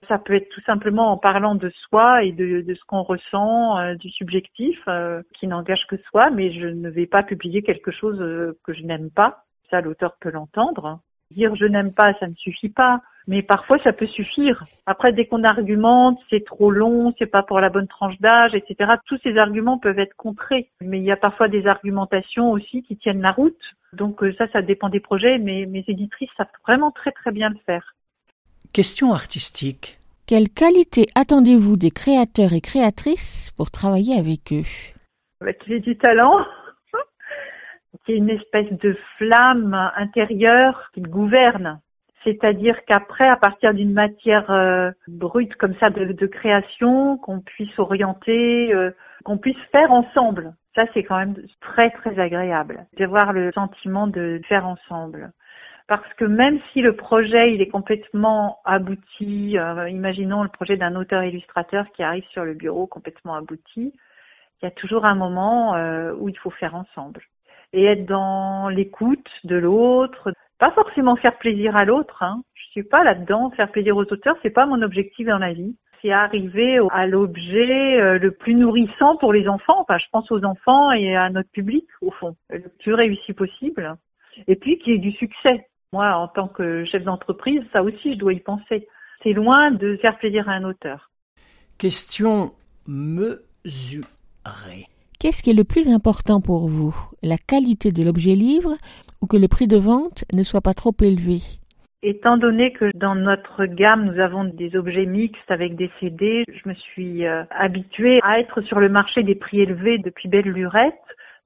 [0.08, 3.78] Ça peut être tout simplement en parlant de soi et de, de ce qu'on ressent,
[3.80, 7.92] euh, du subjectif, euh, qui n'engage que soi, mais je ne vais pas publier quelque
[7.92, 9.44] chose euh, que je n'aime pas.
[9.72, 11.00] Ça, l'auteur peut l'entendre.
[11.32, 13.02] Dire je n'aime pas, ça ne suffit pas.
[13.28, 14.66] Mais parfois, ça peut suffire.
[14.86, 18.94] Après, dès qu'on argumente, c'est trop long, c'est pas pour la bonne tranche d'âge, etc.
[19.08, 20.70] Tous ces arguments peuvent être contrés.
[20.80, 23.58] Mais il y a parfois des argumentations aussi qui tiennent la route.
[23.94, 27.58] Donc ça, ça dépend des projets, mais mes éditrices savent vraiment très très bien le
[27.66, 27.96] faire.
[28.74, 29.98] Question artistique.
[30.28, 34.64] Quelle qualité attendez-vous des créateurs et créatrices pour travailler avec eux?
[35.40, 36.46] Bah, Qu'il ait du talent,
[38.04, 41.80] qu'il y ait une espèce de flamme intérieure qui gouverne.
[42.24, 47.78] C'est-à-dire qu'après, à partir d'une matière euh, brute comme ça de, de création, qu'on puisse
[47.78, 48.92] orienter, euh,
[49.24, 50.54] qu'on puisse faire ensemble.
[50.74, 55.32] Ça, c'est quand même très très agréable d'avoir le sentiment de faire ensemble
[55.88, 60.96] parce que même si le projet il est complètement abouti, euh, imaginons le projet d'un
[60.96, 63.94] auteur-illustrateur qui arrive sur le bureau complètement abouti,
[64.62, 67.22] il y a toujours un moment euh, où il faut faire ensemble
[67.76, 72.24] et être dans l'écoute de l'autre, pas forcément faire plaisir à l'autre.
[72.24, 72.42] Hein.
[72.54, 75.76] Je suis pas là-dedans, faire plaisir aux auteurs, c'est pas mon objectif dans la vie.
[76.02, 79.82] C'est arriver à l'objet euh, le plus nourrissant pour les enfants.
[79.82, 83.96] Enfin, je pense aux enfants et à notre public au fond, le plus réussi possible.
[84.48, 85.68] Et puis qu'il y ait du succès.
[85.92, 88.88] Moi, en tant que chef d'entreprise, ça aussi, je dois y penser.
[89.24, 91.10] C'est loin de faire plaisir à un auteur.
[91.78, 92.52] Question
[92.88, 94.86] mesurée.
[95.20, 96.96] Qu'est-ce qui est le plus important pour vous?
[97.24, 98.76] La qualité de l'objet livre
[99.22, 101.40] ou que le prix de vente ne soit pas trop élevé?
[102.04, 106.70] Étant donné que dans notre gamme, nous avons des objets mixtes avec des CD, je
[106.70, 110.94] me suis euh, habituée à être sur le marché des prix élevés depuis belle lurette.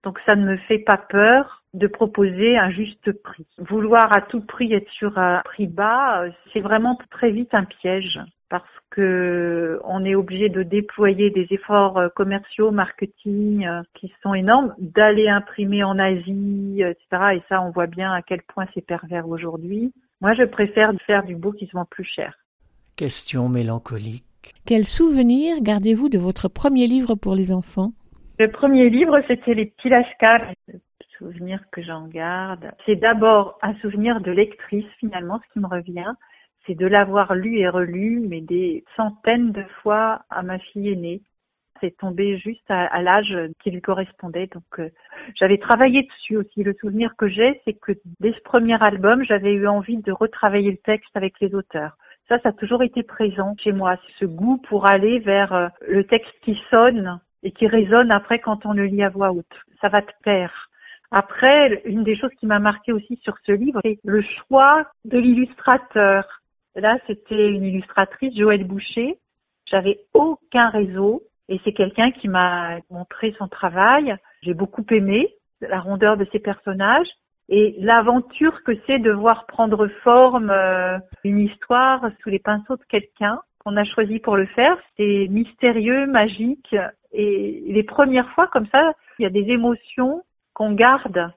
[0.04, 3.46] Donc ça ne me fait pas peur de proposer un juste prix.
[3.60, 7.66] Vouloir à tout prix être sur un prix bas, euh, c'est vraiment très vite un
[7.66, 8.20] piège
[8.50, 14.34] parce que on est obligé de déployer des efforts euh, commerciaux, marketing euh, qui sont
[14.34, 17.36] énormes, d'aller imprimer en Asie, etc.
[17.36, 19.94] Et ça, on voit bien à quel point c'est pervers aujourd'hui.
[20.22, 22.34] Moi, je préfère faire du beau qui se vend plus cher.
[22.96, 24.24] Question mélancolique.
[24.66, 27.92] Quel souvenir gardez-vous de votre premier livre pour les enfants?
[28.40, 30.42] Le premier livre, c'était Les petits lascars
[31.20, 36.14] souvenir que j'en garde, c'est d'abord un souvenir de lectrice finalement, ce qui me revient,
[36.70, 41.22] c'est de l'avoir lu et relu, mais des centaines de fois à ma fille aînée.
[41.82, 44.48] C'est tombé juste à, l'âge qui lui correspondait.
[44.48, 44.90] Donc euh,
[45.40, 46.62] j'avais travaillé dessus aussi.
[46.62, 50.72] Le souvenir que j'ai, c'est que dès ce premier album, j'avais eu envie de retravailler
[50.72, 51.98] le texte avec les auteurs.
[52.28, 56.04] Ça, ça a toujours été présent chez moi, ce goût pour aller vers euh, le
[56.04, 59.46] texte qui sonne et qui résonne après quand on le lit à voix haute.
[59.82, 60.70] Ça va te plaire.
[61.12, 65.18] Après, une des choses qui m'a marqué aussi sur ce livre, c'est le choix de
[65.18, 66.39] l'illustrateur.
[66.80, 69.18] Là, c'était une illustratrice, Joëlle Boucher.
[69.66, 74.16] J'avais aucun réseau et c'est quelqu'un qui m'a montré son travail.
[74.42, 75.28] J'ai beaucoup aimé
[75.62, 77.10] la rondeur de ses personnages
[77.50, 82.84] et l'aventure que c'est de voir prendre forme euh, une histoire sous les pinceaux de
[82.88, 84.78] quelqu'un qu'on a choisi pour le faire.
[84.96, 86.76] C'est mystérieux, magique
[87.12, 90.24] et les premières fois comme ça, il y a des émotions
[90.54, 91.32] qu'on garde.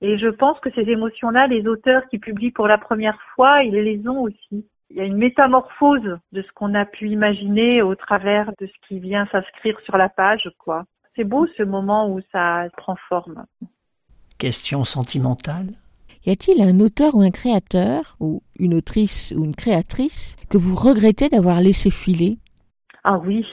[0.00, 3.74] Et je pense que ces émotions-là, les auteurs qui publient pour la première fois, ils
[3.74, 4.66] les ont aussi.
[4.90, 8.88] Il y a une métamorphose de ce qu'on a pu imaginer au travers de ce
[8.88, 10.84] qui vient s'inscrire sur la page, quoi.
[11.16, 13.46] C'est beau ce moment où ça prend forme.
[14.38, 15.68] Question sentimentale
[16.24, 20.76] Y a-t-il un auteur ou un créateur, ou une autrice ou une créatrice, que vous
[20.76, 22.38] regrettez d'avoir laissé filer?
[23.02, 23.46] Ah oui,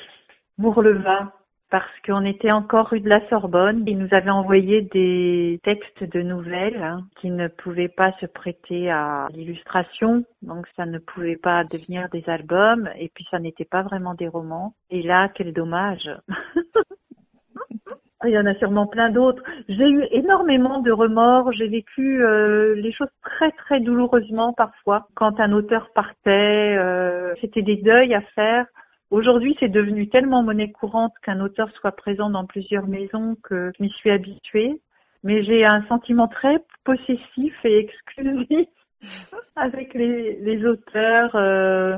[0.57, 1.33] Mourleva,
[1.73, 3.83] parce qu'on était encore rue de la Sorbonne.
[3.87, 8.91] Il nous avait envoyé des textes de nouvelles hein, qui ne pouvaient pas se prêter
[8.91, 13.81] à l'illustration, donc ça ne pouvait pas devenir des albums, et puis ça n'était pas
[13.81, 14.75] vraiment des romans.
[14.91, 16.11] Et là, quel dommage
[18.23, 19.41] Il y en a sûrement plein d'autres.
[19.67, 21.51] J'ai eu énormément de remords.
[21.53, 25.07] J'ai vécu euh, les choses très très douloureusement parfois.
[25.15, 28.67] Quand un auteur partait, euh, c'était des deuils à faire.
[29.13, 33.83] Aujourd'hui, c'est devenu tellement monnaie courante qu'un auteur soit présent dans plusieurs maisons que je
[33.83, 34.81] m'y suis habituée.
[35.23, 38.67] Mais j'ai un sentiment très possessif et exclusif
[39.55, 41.95] avec les, les auteurs, euh,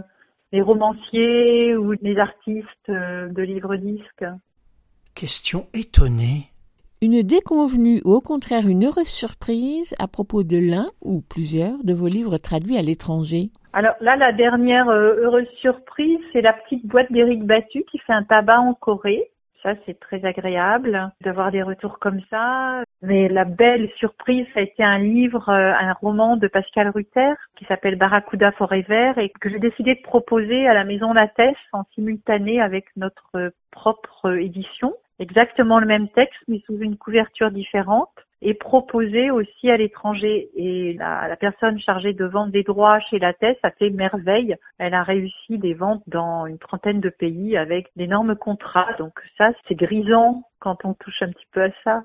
[0.52, 4.26] les romanciers ou les artistes de livres-disques.
[5.14, 6.52] Question étonnée.
[7.02, 11.94] Une déconvenue ou au contraire une heureuse surprise à propos de l'un ou plusieurs de
[11.94, 13.52] vos livres traduits à l'étranger?
[13.76, 18.14] Alors là, la dernière euh, heureuse surprise, c'est la petite boîte d'Éric Battu qui fait
[18.14, 19.30] un tabac en Corée.
[19.64, 22.84] Ça, c'est très agréable d'avoir des retours comme ça.
[23.02, 27.34] Mais la belle surprise, ça a été un livre, euh, un roman de Pascal Ruther
[27.58, 31.84] qui s'appelle Barracuda Forever et que j'ai décidé de proposer à la Maison Lattès en
[31.96, 38.12] simultané avec notre propre édition exactement le même texte mais sous une couverture différente
[38.42, 40.50] et proposé aussi à l'étranger.
[40.56, 44.56] Et la, la, personne chargée de vendre des droits chez la Thèse a fait merveille.
[44.78, 48.94] Elle a réussi des ventes dans une trentaine de pays avec d'énormes contrats.
[49.00, 52.04] Donc ça, c'est grisant quand on touche un petit peu à ça.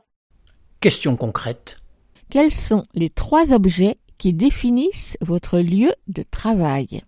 [0.81, 1.79] Question concrète.
[2.31, 7.03] Quels sont les trois objets qui définissent votre lieu de travail?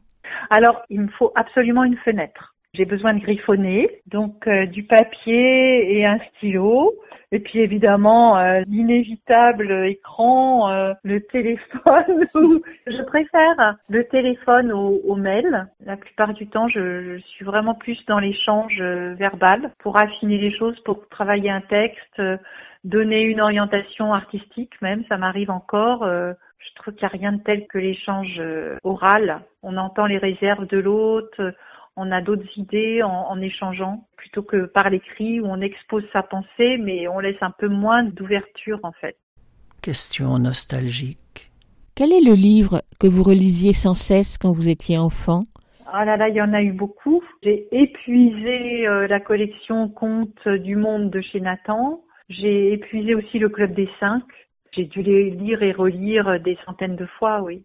[0.50, 2.51] Alors, il me faut absolument une fenêtre.
[2.74, 6.94] J'ai besoin de griffonner, donc euh, du papier et un stylo.
[7.30, 12.24] Et puis évidemment euh, l'inévitable écran, euh, le téléphone.
[12.86, 15.68] je préfère le téléphone au, au, mail.
[15.84, 20.56] La plupart du temps, je, je suis vraiment plus dans l'échange verbal pour affiner les
[20.56, 22.22] choses, pour travailler un texte,
[22.84, 25.04] donner une orientation artistique même.
[25.10, 26.06] Ça m'arrive encore.
[26.06, 28.40] je trouve qu'il n'y a rien de tel que l'échange
[28.82, 29.42] oral.
[29.62, 31.52] On entend les réserves de l'autre
[31.97, 36.22] on a d'autres idées en, en, échangeant plutôt que par l'écrit où on expose sa
[36.22, 39.16] pensée mais on laisse un peu moins d'ouverture en fait.
[39.82, 41.51] Question nostalgique.
[41.95, 45.45] Quel est le livre que vous relisiez sans cesse quand vous étiez enfant?
[45.95, 47.22] Ah là là, il y en a eu beaucoup.
[47.43, 52.01] J'ai épuisé euh, la collection Contes du monde de chez Nathan.
[52.30, 54.22] J'ai épuisé aussi le Club des Cinq.
[54.74, 57.62] J'ai dû les lire et relire des centaines de fois, oui.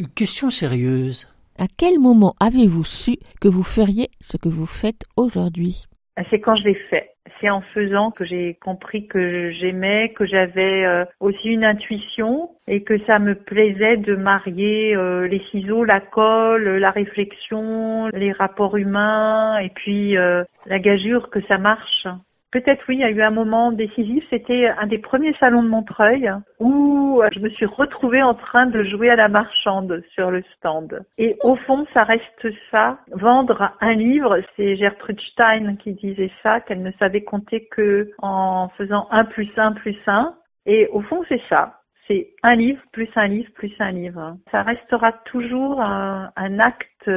[0.00, 1.32] Une question sérieuse.
[1.60, 5.84] À quel moment avez-vous su que vous feriez ce que vous faites aujourd'hui?
[6.30, 7.10] C'est quand je l'ai fait.
[7.38, 12.82] C'est en faisant que j'ai compris que j'aimais, que j'avais euh, aussi une intuition et
[12.82, 18.78] que ça me plaisait de marier euh, les ciseaux, la colle, la réflexion, les rapports
[18.78, 22.06] humains et puis euh, la gageure que ça marche.
[22.52, 24.24] Peut-être oui, il y a eu un moment décisif.
[24.28, 28.82] C'était un des premiers salons de Montreuil où je me suis retrouvée en train de
[28.82, 31.04] jouer à la marchande sur le stand.
[31.16, 32.98] Et au fond, ça reste ça.
[33.12, 38.68] Vendre un livre, c'est Gertrude Stein qui disait ça, qu'elle ne savait compter que en
[38.76, 40.34] faisant un plus un plus un.
[40.66, 41.76] Et au fond, c'est ça.
[42.08, 44.36] C'est un livre plus un livre plus un livre.
[44.50, 47.08] Ça restera toujours un, un acte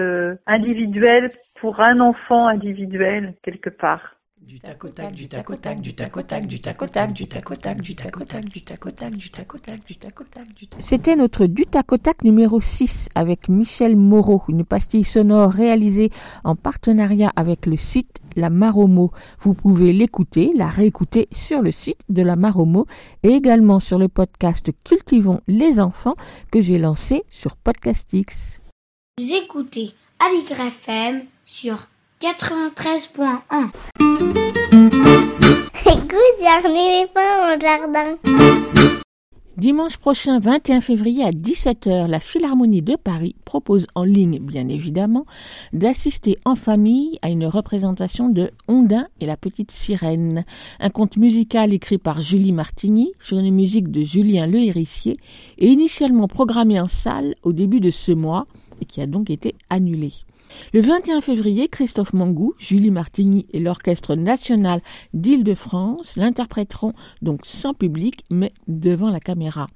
[0.45, 4.17] individuel pour un enfant individuel quelque part.
[4.47, 6.85] Du tac au tac, du tac au tac, du tac au tac, du tac au
[6.87, 9.55] tac, du tac au tac, du tac au tac, du tac au tac, du tac
[9.55, 10.81] au tac, du tac au tac, du tac.
[10.81, 16.09] C'était notre du tac au tac numéro 6 avec Michel Moreau, une pastille sonore réalisée
[16.43, 19.11] en partenariat avec le site La Maromo.
[19.39, 22.85] Vous pouvez l'écouter, la réécouter sur le site de La Maromo
[23.23, 26.15] et également sur le podcast Cultivons les enfants
[26.51, 28.59] que j'ai lancé sur Podcastix.
[29.17, 31.87] Vous écoutez Aligre FM sur
[32.23, 33.71] 93.1.
[35.85, 37.19] Écoute, éléphant
[37.49, 38.15] au jardin.
[39.57, 45.25] Dimanche prochain, 21 février à 17h, la Philharmonie de Paris propose en ligne, bien évidemment,
[45.73, 50.45] d'assister en famille à une représentation de Ondin et la petite sirène,
[50.79, 55.17] un conte musical écrit par Julie Martigny sur une musique de Julien Le Hérisseau
[55.57, 58.47] et initialement programmé en salle au début de ce mois
[58.81, 60.13] et qui a donc été annulé.
[60.73, 64.81] Le 21 février, Christophe Mangou, Julie Martigny et l'Orchestre national
[65.13, 69.67] d'Île-de-France l'interpréteront donc sans public mais devant la caméra.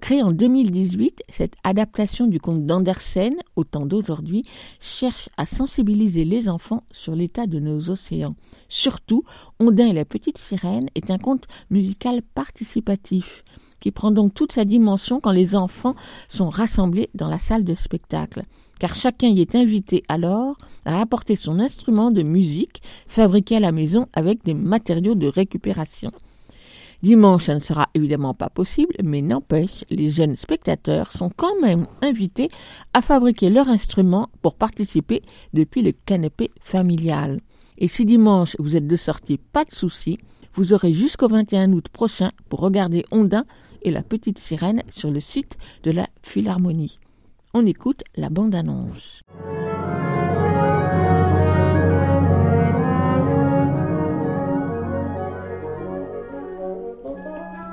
[0.00, 4.44] Créée en 2018, cette adaptation du conte d'Andersen, au temps d'aujourd'hui,
[4.80, 8.36] cherche à sensibiliser les enfants sur l'état de nos océans.
[8.68, 9.24] Surtout,
[9.58, 13.44] Ondin et la petite sirène est un conte musical participatif.
[13.78, 15.94] Qui prend donc toute sa dimension quand les enfants
[16.28, 18.42] sont rassemblés dans la salle de spectacle
[18.78, 23.72] car chacun y est invité alors à apporter son instrument de musique fabriqué à la
[23.72, 26.12] maison avec des matériaux de récupération.
[27.02, 31.86] Dimanche, ça ne sera évidemment pas possible, mais n'empêche, les jeunes spectateurs sont quand même
[32.02, 32.48] invités
[32.94, 35.22] à fabriquer leur instrument pour participer
[35.52, 37.40] depuis le canapé familial.
[37.78, 40.18] Et si dimanche vous êtes de sortie, pas de souci,
[40.54, 43.44] vous aurez jusqu'au 21 août prochain pour regarder Ondin
[43.82, 46.98] et la petite sirène sur le site de la Philharmonie.
[47.52, 49.20] On écoute la bande-annonce.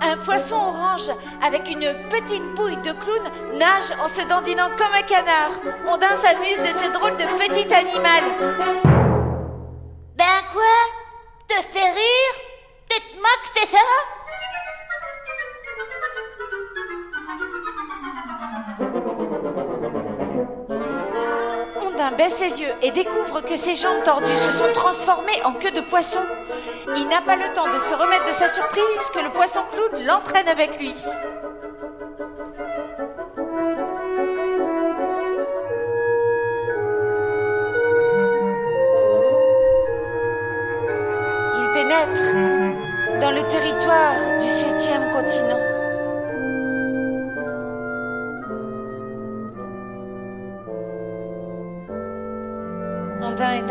[0.01, 1.09] Un poisson orange
[1.41, 5.51] avec une petite bouille de clown nage en se dandinant comme un canard.
[5.87, 9.02] Ondin s'amuse de ce drôle de petit animal.
[11.53, 12.35] Te fait rire?
[12.89, 13.77] Te moques, c'est ça?
[21.79, 25.69] Ondin baisse ses yeux et découvre que ses jambes tordues se sont transformées en queue
[25.69, 26.21] de poisson.
[26.95, 28.83] Il n'a pas le temps de se remettre de sa surprise
[29.13, 30.95] que le poisson clown l'entraîne avec lui.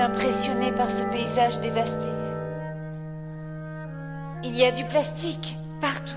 [0.02, 2.08] Impressionné par ce paysage dévasté.
[4.44, 6.12] Il y a du plastique partout.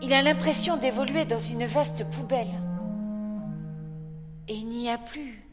[0.00, 2.54] Il a l'impression d'évoluer dans une vaste poubelle.
[4.46, 5.44] Et il n'y a plus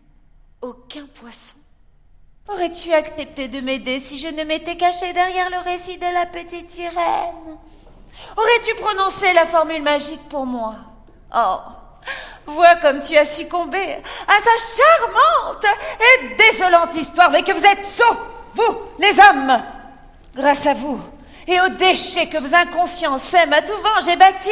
[0.61, 1.55] aucun poisson.
[2.47, 6.69] Aurais-tu accepté de m'aider si je ne m'étais caché derrière le récit de la petite
[6.69, 7.57] sirène?
[8.37, 10.75] Aurais-tu prononcé la formule magique pour moi?
[11.35, 11.57] Oh,
[12.45, 13.97] vois comme tu as succombé
[14.27, 15.65] à sa charmante
[15.99, 18.17] et désolante histoire, mais que vous êtes sots,
[18.53, 19.63] vous, les hommes
[20.35, 20.99] Grâce à vous
[21.47, 24.49] et aux déchets que vos inconscients sèment à tout vent, j'ai bâti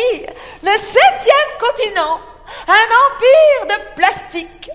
[0.62, 2.20] le septième continent,
[2.68, 4.70] un empire de plastique.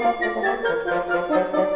[0.00, 1.69] フフフフフ。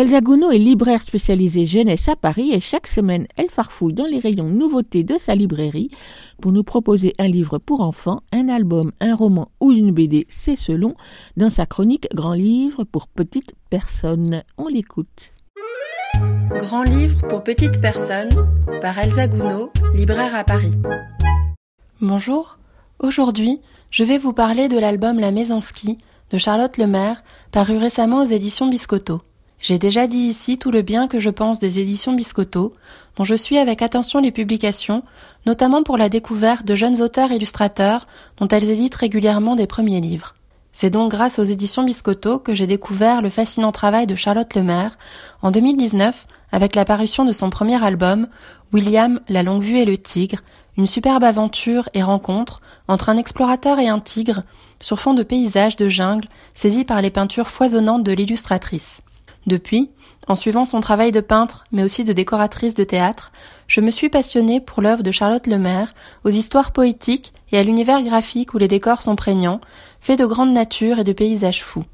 [0.00, 4.18] Elsa Gounod est libraire spécialisée jeunesse à Paris et chaque semaine, elle farfouille dans les
[4.18, 5.90] rayons nouveautés de sa librairie
[6.40, 10.56] pour nous proposer un livre pour enfants, un album, un roman ou une BD, c'est
[10.56, 10.94] selon,
[11.36, 14.42] dans sa chronique Grand livre pour petites personnes.
[14.56, 15.32] On l'écoute.
[16.58, 18.30] Grand livre pour petites personnes
[18.80, 20.72] par Elsa Gounod, libraire à Paris.
[22.00, 22.56] Bonjour,
[23.00, 25.98] aujourd'hui je vais vous parler de l'album La Maison Ski
[26.30, 27.22] de Charlotte Lemaire,
[27.52, 29.20] paru récemment aux éditions Biscotto.
[29.60, 32.72] J'ai déjà dit ici tout le bien que je pense des éditions Biscotto,
[33.16, 35.02] dont je suis avec attention les publications,
[35.44, 38.06] notamment pour la découverte de jeunes auteurs illustrateurs
[38.38, 40.34] dont elles éditent régulièrement des premiers livres.
[40.72, 44.96] C'est donc grâce aux éditions Biscotto que j'ai découvert le fascinant travail de Charlotte Lemaire
[45.42, 48.28] en 2019 avec la parution de son premier album,
[48.72, 50.38] William, la longue vue et le tigre,
[50.78, 54.42] une superbe aventure et rencontre entre un explorateur et un tigre
[54.80, 59.02] sur fond de paysages de jungle saisis par les peintures foisonnantes de l'illustratrice.
[59.46, 59.90] Depuis,
[60.28, 63.32] en suivant son travail de peintre, mais aussi de décoratrice de théâtre,
[63.66, 65.92] je me suis passionnée pour l'œuvre de Charlotte Lemaire,
[66.24, 69.60] aux histoires poétiques et à l'univers graphique où les décors sont prégnants,
[70.00, 71.84] faits de grande nature et de paysages fous.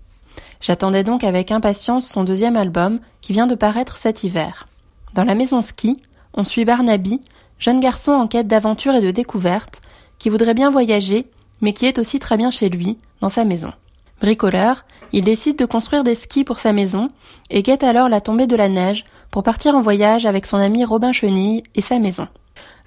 [0.61, 4.66] J'attendais donc avec impatience son deuxième album, qui vient de paraître cet hiver.
[5.14, 5.97] Dans la maison ski,
[6.34, 7.20] on suit Barnaby,
[7.59, 9.80] jeune garçon en quête d'aventure et de découverte,
[10.18, 11.26] qui voudrait bien voyager,
[11.61, 13.72] mais qui est aussi très bien chez lui, dans sa maison.
[14.20, 17.08] Bricoleur, il décide de construire des skis pour sa maison
[17.50, 20.84] et guette alors la tombée de la neige pour partir en voyage avec son ami
[20.84, 22.28] Robin Chenille et sa maison.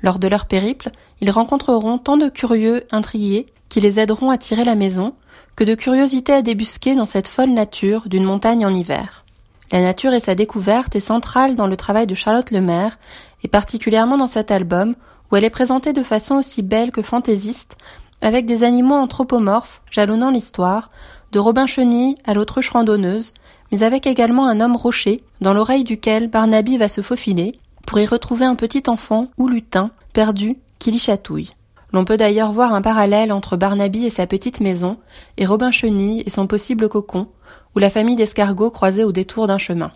[0.01, 0.89] Lors de leur périple,
[1.21, 5.13] ils rencontreront tant de curieux intrigués qui les aideront à tirer la maison
[5.55, 9.25] que de curiosités à débusquer dans cette folle nature d'une montagne en hiver.
[9.71, 12.97] La nature et sa découverte est centrale dans le travail de Charlotte Lemaire,
[13.43, 14.95] et particulièrement dans cet album,
[15.32, 17.77] où elle est présentée de façon aussi belle que fantaisiste,
[18.21, 20.89] avec des animaux anthropomorphes jalonnant l'histoire,
[21.32, 23.34] de Robin Chenille à l'autruche randonneuse,
[23.71, 28.05] mais avec également un homme rocher, dans l'oreille duquel Barnaby va se faufiler, pour y
[28.05, 31.53] retrouver un petit enfant ou lutin, perdu, qui l'y chatouille.
[31.91, 34.97] L'on peut d'ailleurs voir un parallèle entre Barnaby et sa petite maison,
[35.38, 37.27] et Robin Chenille et son possible cocon,
[37.75, 39.91] ou la famille d'escargots croisés au détour d'un chemin.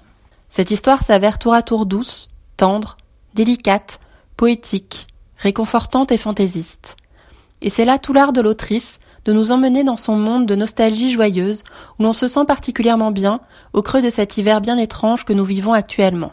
[0.50, 2.98] Cette histoire s'avère tour à tour douce, tendre,
[3.34, 4.00] délicate,
[4.38, 5.08] poétique,
[5.38, 6.96] réconfortante et fantaisiste.
[7.62, 11.12] Et c'est là tout l'art de l'autrice de nous emmener dans son monde de nostalgie
[11.12, 11.64] joyeuse,
[12.00, 13.40] où l'on se sent particulièrement bien
[13.74, 16.32] au creux de cet hiver bien étrange que nous vivons actuellement.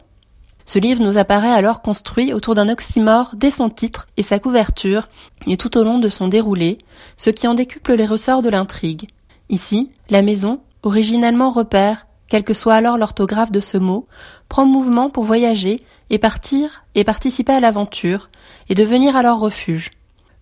[0.67, 5.09] Ce livre nous apparaît alors construit autour d'un oxymore dès son titre et sa couverture,
[5.47, 6.79] et tout au long de son déroulé,
[7.17, 9.09] ce qui en décuple les ressorts de l'intrigue.
[9.49, 14.07] Ici, la maison, originellement repère, quel que soit alors l'orthographe de ce mot,
[14.49, 18.31] prend mouvement pour voyager et partir et participer à l'aventure,
[18.69, 19.91] et devenir alors refuge.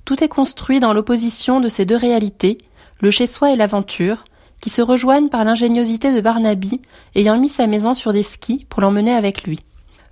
[0.08, 2.56] Tout est construit dans l'opposition de ces deux réalités,
[3.02, 4.24] le chez-soi et l'aventure,
[4.58, 6.80] qui se rejoignent par l'ingéniosité de Barnaby
[7.14, 9.60] ayant mis sa maison sur des skis pour l'emmener avec lui.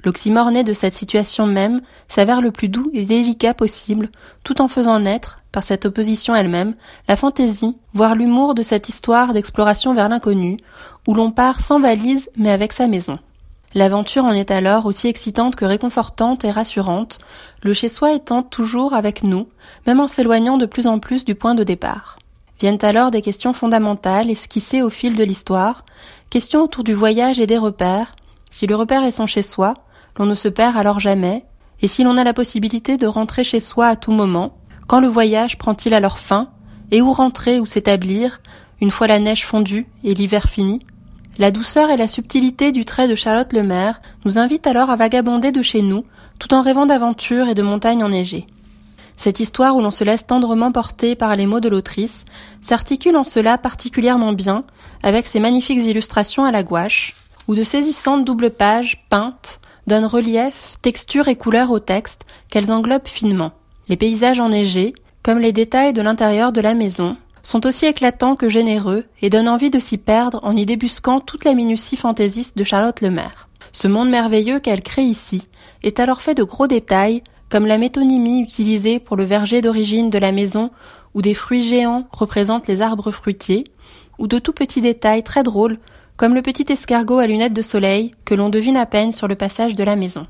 [0.04, 4.10] L'oxymore né de cette situation même s'avère le plus doux et délicat possible,
[4.44, 6.74] tout en faisant naître, par cette opposition elle-même,
[7.08, 10.58] la fantaisie, voire l'humour de cette histoire d'exploration vers l'inconnu,
[11.08, 13.16] où l'on part sans valise mais avec sa maison.
[13.74, 17.18] L'aventure en est alors aussi excitante que réconfortante et rassurante,
[17.62, 19.48] le chez-soi étant toujours avec nous,
[19.86, 22.18] même en s'éloignant de plus en plus du point de départ.
[22.58, 25.84] Viennent alors des questions fondamentales esquissées au fil de l'histoire,
[26.30, 28.16] questions autour du voyage et des repères.
[28.50, 29.74] Si le repère est son chez-soi,
[30.18, 31.44] l'on ne se perd alors jamais,
[31.82, 34.56] et si l'on a la possibilité de rentrer chez soi à tout moment,
[34.86, 36.48] quand le voyage prend-il alors fin,
[36.90, 38.40] et où rentrer ou s'établir,
[38.80, 40.80] une fois la neige fondue et l'hiver fini?
[41.38, 45.52] La douceur et la subtilité du trait de Charlotte Lemaire nous invitent alors à vagabonder
[45.52, 46.04] de chez nous,
[46.38, 48.46] tout en rêvant d'aventures et de montagnes enneigées.
[49.16, 52.24] Cette histoire où l'on se laisse tendrement porter par les mots de l'autrice
[52.60, 54.64] s'articule en cela particulièrement bien
[55.02, 57.14] avec ses magnifiques illustrations à la gouache,
[57.48, 63.06] où de saisissantes doubles pages peintes donnent relief, texture et couleur au texte qu'elles englobent
[63.06, 63.52] finement.
[63.88, 67.16] Les paysages enneigés, comme les détails de l'intérieur de la maison,
[67.46, 71.44] sont aussi éclatants que généreux et donnent envie de s'y perdre en y débusquant toute
[71.44, 73.48] la minutie fantaisiste de Charlotte Lemaire.
[73.72, 75.46] Ce monde merveilleux qu'elle crée ici
[75.84, 80.18] est alors fait de gros détails, comme la métonymie utilisée pour le verger d'origine de
[80.18, 80.72] la maison
[81.14, 83.62] où des fruits géants représentent les arbres fruitiers,
[84.18, 85.78] ou de tout petits détails très drôles,
[86.16, 89.36] comme le petit escargot à lunettes de soleil que l'on devine à peine sur le
[89.36, 90.26] passage de la maison.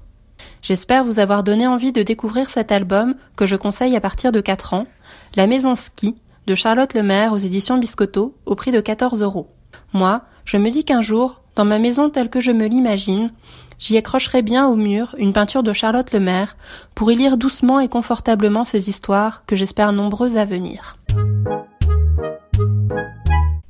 [0.61, 4.43] J'espère vous avoir donné envie de découvrir cet album que je conseille à partir de
[4.43, 4.87] 4 ans,
[5.35, 6.15] La Maison Ski,
[6.47, 9.49] de Charlotte Lemaire aux éditions Biscotto au prix de 14 euros.
[9.93, 13.31] Moi, je me dis qu'un jour, dans ma maison telle que je me l'imagine,
[13.79, 16.57] j'y accrocherai bien au mur une peinture de Charlotte Lemaire
[16.95, 20.97] pour y lire doucement et confortablement ces histoires que j'espère nombreuses à venir.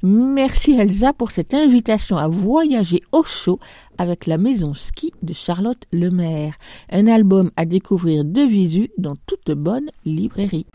[0.02, 3.58] Merci Elsa pour cette invitation à voyager au chaud
[3.98, 6.54] avec la maison ski de Charlotte Lemaire,
[6.90, 10.66] un album à découvrir de visu dans toute bonne librairie.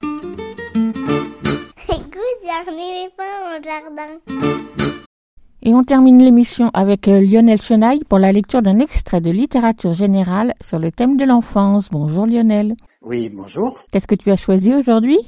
[5.63, 9.93] Et on termine l'émission avec euh, Lionel Chenaille pour la lecture d'un extrait de littérature
[9.93, 11.89] générale sur le thème de l'enfance.
[11.91, 12.75] Bonjour Lionel.
[13.01, 13.79] Oui, bonjour.
[13.91, 15.19] Qu'est-ce que tu as choisi aujourd'hui?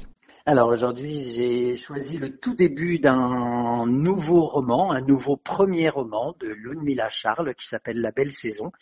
[0.46, 6.48] Alors aujourd'hui, j'ai choisi le tout début d'un nouveau roman, un nouveau premier roman de
[6.48, 8.72] Ludmila Charles qui s'appelle La Belle Saison.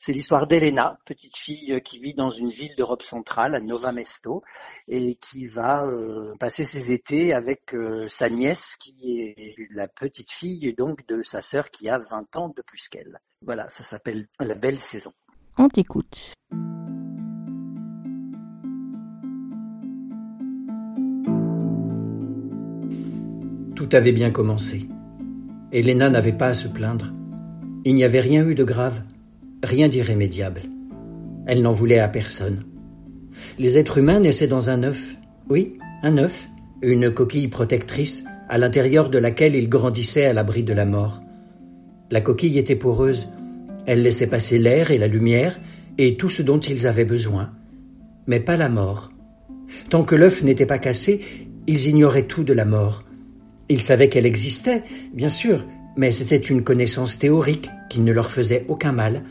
[0.00, 3.90] C'est l'histoire d'Elena, petite fille euh, qui vit dans une ville d'Europe centrale, à Nova
[3.90, 4.44] Mesto,
[4.86, 8.94] et qui va euh, passer ses étés avec euh, sa nièce, qui
[9.36, 13.18] est la petite fille donc de sa sœur qui a 20 ans de plus qu'elle.
[13.44, 15.12] Voilà, ça s'appelle La Belle Saison.
[15.58, 16.32] On t'écoute.
[23.74, 24.86] Tout avait bien commencé.
[25.72, 27.12] Elena n'avait pas à se plaindre.
[27.84, 29.02] Il n'y avait rien eu de grave,
[29.62, 30.62] rien d'irrémédiable.
[31.46, 32.64] Elle n'en voulait à personne.
[33.58, 35.16] Les êtres humains naissaient dans un œuf.
[35.48, 36.48] Oui, un œuf,
[36.82, 41.22] une coquille protectrice, à l'intérieur de laquelle ils grandissaient à l'abri de la mort.
[42.10, 43.28] La coquille était poreuse.
[43.86, 45.58] Elle laissait passer l'air et la lumière
[45.98, 47.50] et tout ce dont ils avaient besoin.
[48.26, 49.10] Mais pas la mort.
[49.90, 51.20] Tant que l'œuf n'était pas cassé,
[51.66, 53.04] ils ignoraient tout de la mort.
[53.68, 55.64] Ils savaient qu'elle existait, bien sûr,
[55.96, 59.24] mais c'était une connaissance théorique qui ne leur faisait aucun mal.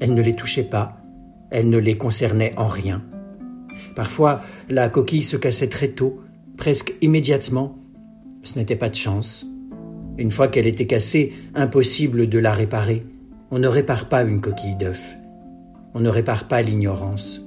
[0.00, 0.96] Elle ne les touchait pas,
[1.50, 3.02] elle ne les concernait en rien.
[3.94, 6.20] Parfois, la coquille se cassait très tôt,
[6.56, 7.76] presque immédiatement.
[8.42, 9.46] Ce n'était pas de chance.
[10.18, 13.06] Une fois qu'elle était cassée, impossible de la réparer.
[13.50, 15.16] On ne répare pas une coquille d'œuf.
[15.94, 17.42] On ne répare pas l'ignorance.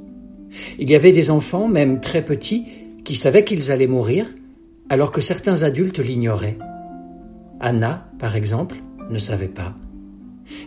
[0.80, 2.66] Il y avait des enfants, même très petits,
[3.04, 4.28] qui savaient qu'ils allaient mourir,
[4.90, 6.58] alors que certains adultes l'ignoraient.
[7.60, 8.76] Anna, par exemple,
[9.10, 9.76] ne savait pas.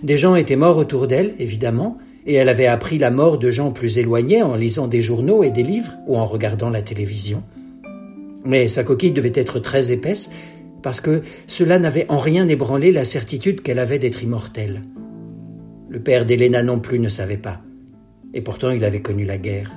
[0.02, 3.70] Des gens étaient morts autour d'elle, évidemment, et elle avait appris la mort de gens
[3.70, 7.42] plus éloignés en lisant des journaux et des livres ou en regardant la télévision.
[8.44, 10.30] Mais sa coquille devait être très épaisse
[10.82, 14.82] parce que cela n'avait en rien ébranlé la certitude qu'elle avait d'être immortelle.
[15.88, 17.60] Le père d'Héléna non plus ne savait pas,
[18.34, 19.76] et pourtant il avait connu la guerre.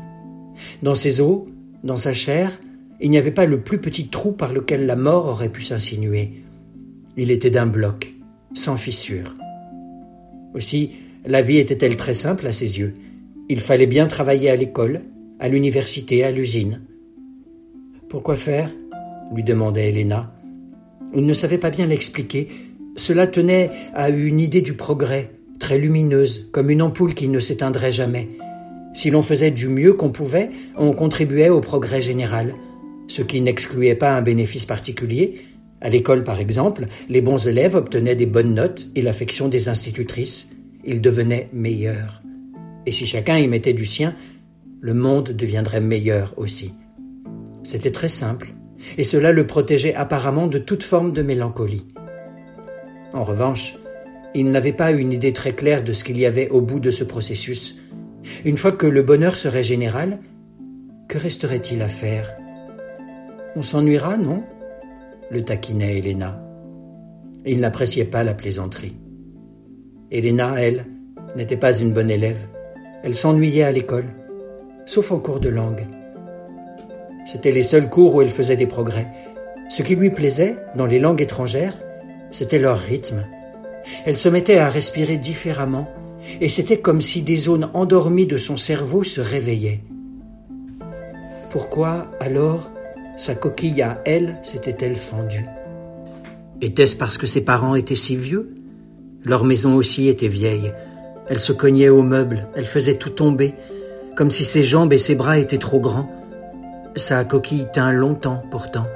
[0.84, 1.44] Dans ses os,
[1.84, 2.60] dans sa chair,
[3.00, 6.44] il n'y avait pas le plus petit trou par lequel la mort aurait pu s'insinuer.
[7.16, 8.14] Il était d'un bloc,
[8.54, 9.36] sans fissure.
[10.54, 10.92] Aussi,
[11.26, 12.94] la vie était-elle très simple à ses yeux.
[13.50, 15.02] Il fallait bien travailler à l'école,
[15.40, 16.82] à l'université, à l'usine.
[18.10, 18.72] Pourquoi faire?
[19.34, 20.34] lui demandait Helena.
[21.14, 22.48] Il ne savait pas bien l'expliquer.
[22.96, 27.92] Cela tenait à une idée du progrès, très lumineuse, comme une ampoule qui ne s'éteindrait
[27.92, 28.30] jamais.
[28.94, 32.56] Si l'on faisait du mieux qu'on pouvait, on contribuait au progrès général,
[33.08, 35.42] ce qui n'excluait pas un bénéfice particulier.
[35.82, 40.50] À l'école, par exemple, les bons élèves obtenaient des bonnes notes et l'affection des institutrices.
[40.84, 42.22] Ils devenaient meilleurs.
[42.86, 44.16] Et si chacun y mettait du sien,
[44.82, 46.74] le monde deviendrait meilleur aussi.
[47.64, 48.54] C'était très simple,
[48.98, 51.86] et cela le protégeait apparemment de toute forme de mélancolie.
[53.14, 53.76] En revanche,
[54.36, 56.92] il n'avait pas une idée très claire de ce qu'il y avait au bout de
[56.92, 57.82] ce processus.
[58.46, 60.20] Une fois que le bonheur serait général,
[61.08, 62.34] que resterait-il à faire?
[63.56, 64.44] On s'ennuiera, non?
[65.30, 66.42] Le taquinait Helena.
[67.46, 68.98] Il n'appréciait pas la plaisanterie.
[70.12, 70.86] Helena, elle,
[71.36, 72.48] n'était pas une bonne élève.
[73.04, 74.06] Elle s'ennuyait à l'école,
[74.86, 75.88] sauf en cours de langue.
[77.26, 79.08] C'étaient les seuls cours où elle faisait des progrès.
[79.70, 81.78] Ce qui lui plaisait, dans les langues étrangères,
[82.32, 83.26] c'était leur rythme.
[84.06, 85.88] Elle se mettait à respirer différemment,
[86.42, 89.82] et c'était comme si des zones endormies de son cerveau se réveillaient.
[91.52, 92.72] Pourquoi, alors,
[93.20, 95.46] sa coquille à elle s'était-elle fendue
[96.62, 98.56] Était-ce parce que ses parents étaient si vieux?
[99.26, 100.72] Leur maison aussi était vieille.
[101.28, 103.56] Elle se cognait aux meubles, elle faisait tout tomber,
[104.16, 106.10] comme si ses jambes et ses bras étaient trop grands.
[106.96, 108.88] Sa coquille tint longtemps pourtant,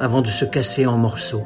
[0.00, 1.44] avant de se casser en morceaux.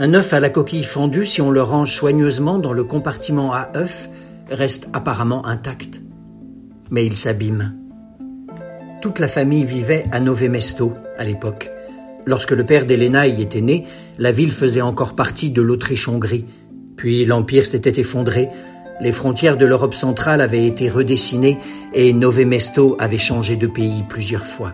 [0.00, 3.70] Un œuf à la coquille fendue, si on le range soigneusement dans le compartiment à
[3.76, 4.08] œufs,
[4.50, 6.02] reste apparemment intact.
[6.90, 7.87] Mais il s'abîme.
[9.00, 11.70] Toute la famille vivait à Novemesto à l'époque.
[12.26, 13.84] Lorsque le père d'Helena y était né,
[14.18, 16.46] la ville faisait encore partie de l'Autriche-Hongrie.
[16.96, 18.48] Puis l'Empire s'était effondré,
[19.00, 21.58] les frontières de l'Europe centrale avaient été redessinées
[21.94, 24.72] et Novemesto avait changé de pays plusieurs fois.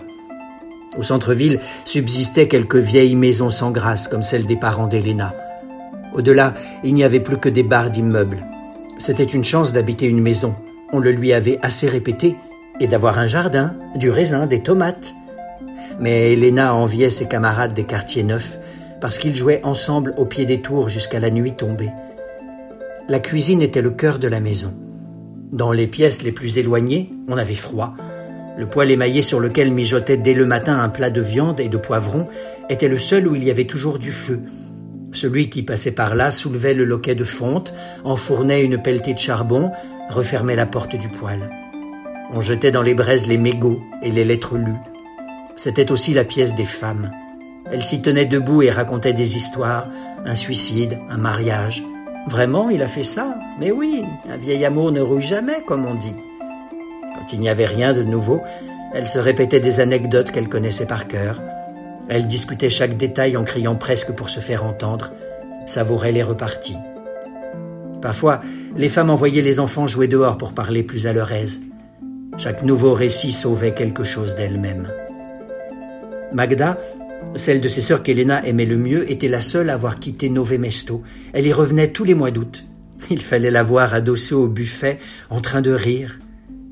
[0.96, 5.34] Au centre-ville subsistaient quelques vieilles maisons sans grâce, comme celle des parents d'Helena.
[6.14, 8.46] Au-delà, il n'y avait plus que des barres d'immeubles.
[8.96, 10.54] C'était une chance d'habiter une maison.
[10.94, 12.36] On le lui avait assez répété,
[12.80, 15.14] et d'avoir un jardin, du raisin, des tomates.
[16.00, 18.58] Mais Helena enviait ses camarades des quartiers neufs,
[19.00, 21.90] parce qu'ils jouaient ensemble au pied des tours jusqu'à la nuit tombée.
[23.08, 24.74] La cuisine était le cœur de la maison.
[25.52, 27.94] Dans les pièces les plus éloignées, on avait froid,
[28.56, 31.76] le poêle émaillé sur lequel mijotait dès le matin un plat de viande et de
[31.76, 32.28] poivrons
[32.68, 34.40] était le seul où il y avait toujours du feu.
[35.12, 37.74] Celui qui passait par là soulevait le loquet de fonte,
[38.04, 39.72] enfournait une pelletée de charbon,
[40.08, 41.50] refermait la porte du poêle.
[42.36, 44.74] On jetait dans les braises les mégots et les lettres lues.
[45.54, 47.12] C'était aussi la pièce des femmes.
[47.70, 49.86] Elles s'y tenaient debout et racontaient des histoires,
[50.26, 51.84] un suicide, un mariage.
[52.26, 53.36] Vraiment, il a fait ça?
[53.60, 56.16] Mais oui, un vieil amour ne rouille jamais, comme on dit.
[57.14, 58.40] Quand il n'y avait rien de nouveau,
[58.92, 61.40] elle se répétait des anecdotes qu'elle connaissait par cœur.
[62.08, 65.12] Elle discutait chaque détail en criant presque pour se faire entendre,
[65.66, 66.78] savourait les reparties.
[68.02, 68.40] Parfois,
[68.76, 71.60] les femmes envoyaient les enfants jouer dehors pour parler plus à leur aise.
[72.36, 74.88] Chaque nouveau récit sauvait quelque chose d'elle-même.
[76.32, 76.78] Magda,
[77.36, 81.02] celle de ses sœurs qu'Elena aimait le mieux, était la seule à avoir quitté Novemesto.
[81.32, 82.64] Elle y revenait tous les mois d'août.
[83.10, 84.98] Il fallait la voir adossée au buffet,
[85.30, 86.18] en train de rire,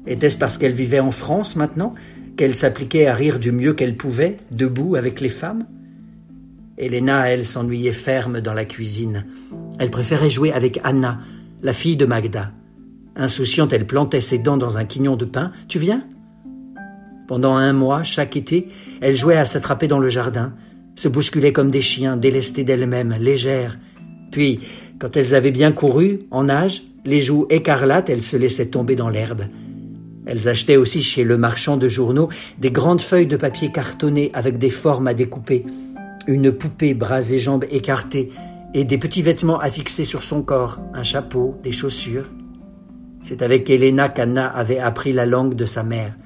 [0.06, 1.94] était-ce parce qu'elle vivait en France maintenant
[2.36, 5.66] qu'elle s'appliquait à rire du mieux qu'elle pouvait, debout avec les femmes?
[6.78, 9.26] Helena, elle, s'ennuyait ferme dans la cuisine.
[9.78, 11.20] Elle préférait jouer avec Anna,
[11.62, 12.50] la fille de Magda.
[13.16, 15.52] Insouciante, elle plantait ses dents dans un quignon de pain.
[15.68, 16.04] Tu viens?
[17.28, 18.68] Pendant un mois, chaque été,
[19.00, 20.54] elle jouait à s'attraper dans le jardin,
[20.96, 23.78] se bousculait comme des chiens, délestées d'elles-mêmes, légères.
[24.30, 24.60] Puis,
[24.98, 29.08] quand elles avaient bien couru, en âge, les joues écarlates, elles se laissaient tomber dans
[29.08, 29.42] l'herbe.
[30.24, 32.28] Elles achetaient aussi chez le marchand de journaux
[32.58, 35.66] des grandes feuilles de papier cartonnées avec des formes à découper,
[36.26, 38.30] une poupée bras et jambes écartés
[38.74, 42.30] et des petits vêtements affixés sur son corps, un chapeau, des chaussures.
[43.22, 46.16] C'est avec Elena qu'Anna avait appris la langue de sa mère.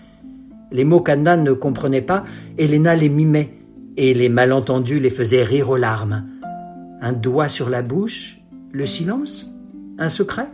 [0.73, 2.25] Les mots qu'Anna ne comprenait pas,
[2.59, 3.53] Elena les mimait.
[3.99, 6.27] et les malentendus les faisaient rire aux larmes.
[7.01, 8.39] Un doigt sur la bouche,
[8.73, 9.51] le silence,
[9.99, 10.49] un secret,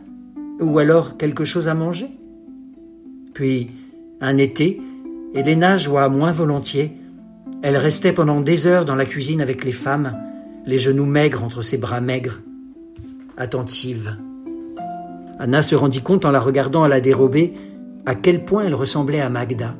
[0.60, 2.08] ou alors quelque chose à manger.
[3.34, 3.70] Puis,
[4.20, 4.80] un été,
[5.34, 6.92] Elena joua moins volontiers.
[7.62, 10.16] Elle restait pendant des heures dans la cuisine avec les femmes,
[10.66, 12.40] les genoux maigres entre ses bras maigres,
[13.36, 14.16] attentive.
[15.42, 17.52] Anna se rendit compte en la regardant à la dérobée
[18.06, 19.74] à quel point elle ressemblait à Magda.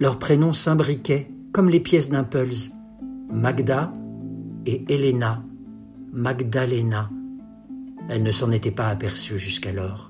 [0.00, 2.70] Leurs prénoms s'imbriquaient comme les pièces d'un pulse.
[3.30, 3.92] Magda
[4.64, 5.42] et Elena,
[6.10, 7.10] Magdalena.
[8.08, 10.05] Elle ne s'en était pas aperçue jusqu'alors.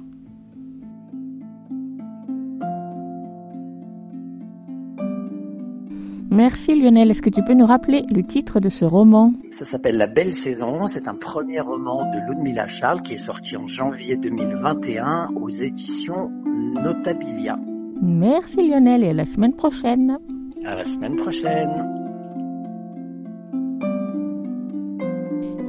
[6.31, 7.11] Merci Lionel.
[7.11, 9.33] Est-ce que tu peux nous rappeler le titre de ce roman?
[9.51, 10.87] Ça s'appelle La Belle Saison.
[10.89, 16.31] C'est un premier roman de Ludmilla Charles qui est sorti en janvier 2021 aux éditions
[16.83, 17.59] Notabilia.
[18.03, 20.19] Merci Lionel et à la semaine prochaine.
[20.65, 21.97] À la semaine prochaine.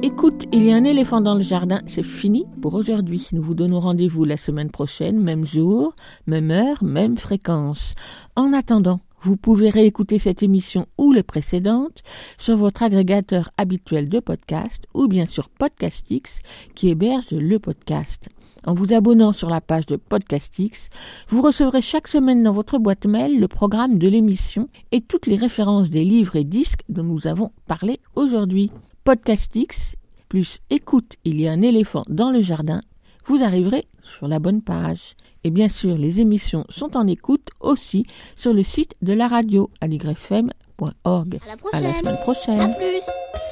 [0.02, 3.28] Écoute, il y a un éléphant dans le jardin, c'est fini pour aujourd'hui.
[3.32, 5.94] Nous vous donnons rendez-vous la semaine prochaine, même jour,
[6.26, 7.94] même heure, même fréquence.
[8.36, 12.02] En attendant, vous pouvez réécouter cette émission ou les précédentes
[12.36, 16.40] sur votre agrégateur habituel de podcast ou bien sur Podcastix
[16.74, 18.28] qui héberge le podcast.
[18.64, 20.90] En vous abonnant sur la page de Podcastix,
[21.28, 25.36] vous recevrez chaque semaine dans votre boîte mail le programme de l'émission et toutes les
[25.36, 28.70] références des livres et disques dont nous avons parlé aujourd'hui.
[29.04, 29.96] Podcastix
[30.28, 32.82] plus écoute, il y a un éléphant dans le jardin,
[33.24, 35.16] vous arriverez sur la bonne page.
[35.44, 38.06] Et bien sûr, les émissions sont en écoute aussi
[38.36, 41.38] sur le site de la radio aligrefm.org.
[41.72, 42.60] À la semaine prochaine.
[42.60, 43.02] À plus.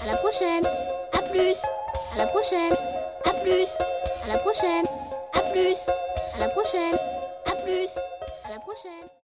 [0.03, 0.65] À la prochaine.
[1.13, 1.57] À plus.
[2.15, 2.73] À la prochaine.
[3.25, 3.69] À plus.
[4.25, 4.85] À la prochaine.
[5.35, 5.77] À plus.
[6.35, 6.95] À la prochaine.
[7.47, 7.89] À plus.
[8.45, 9.16] À la prochaine.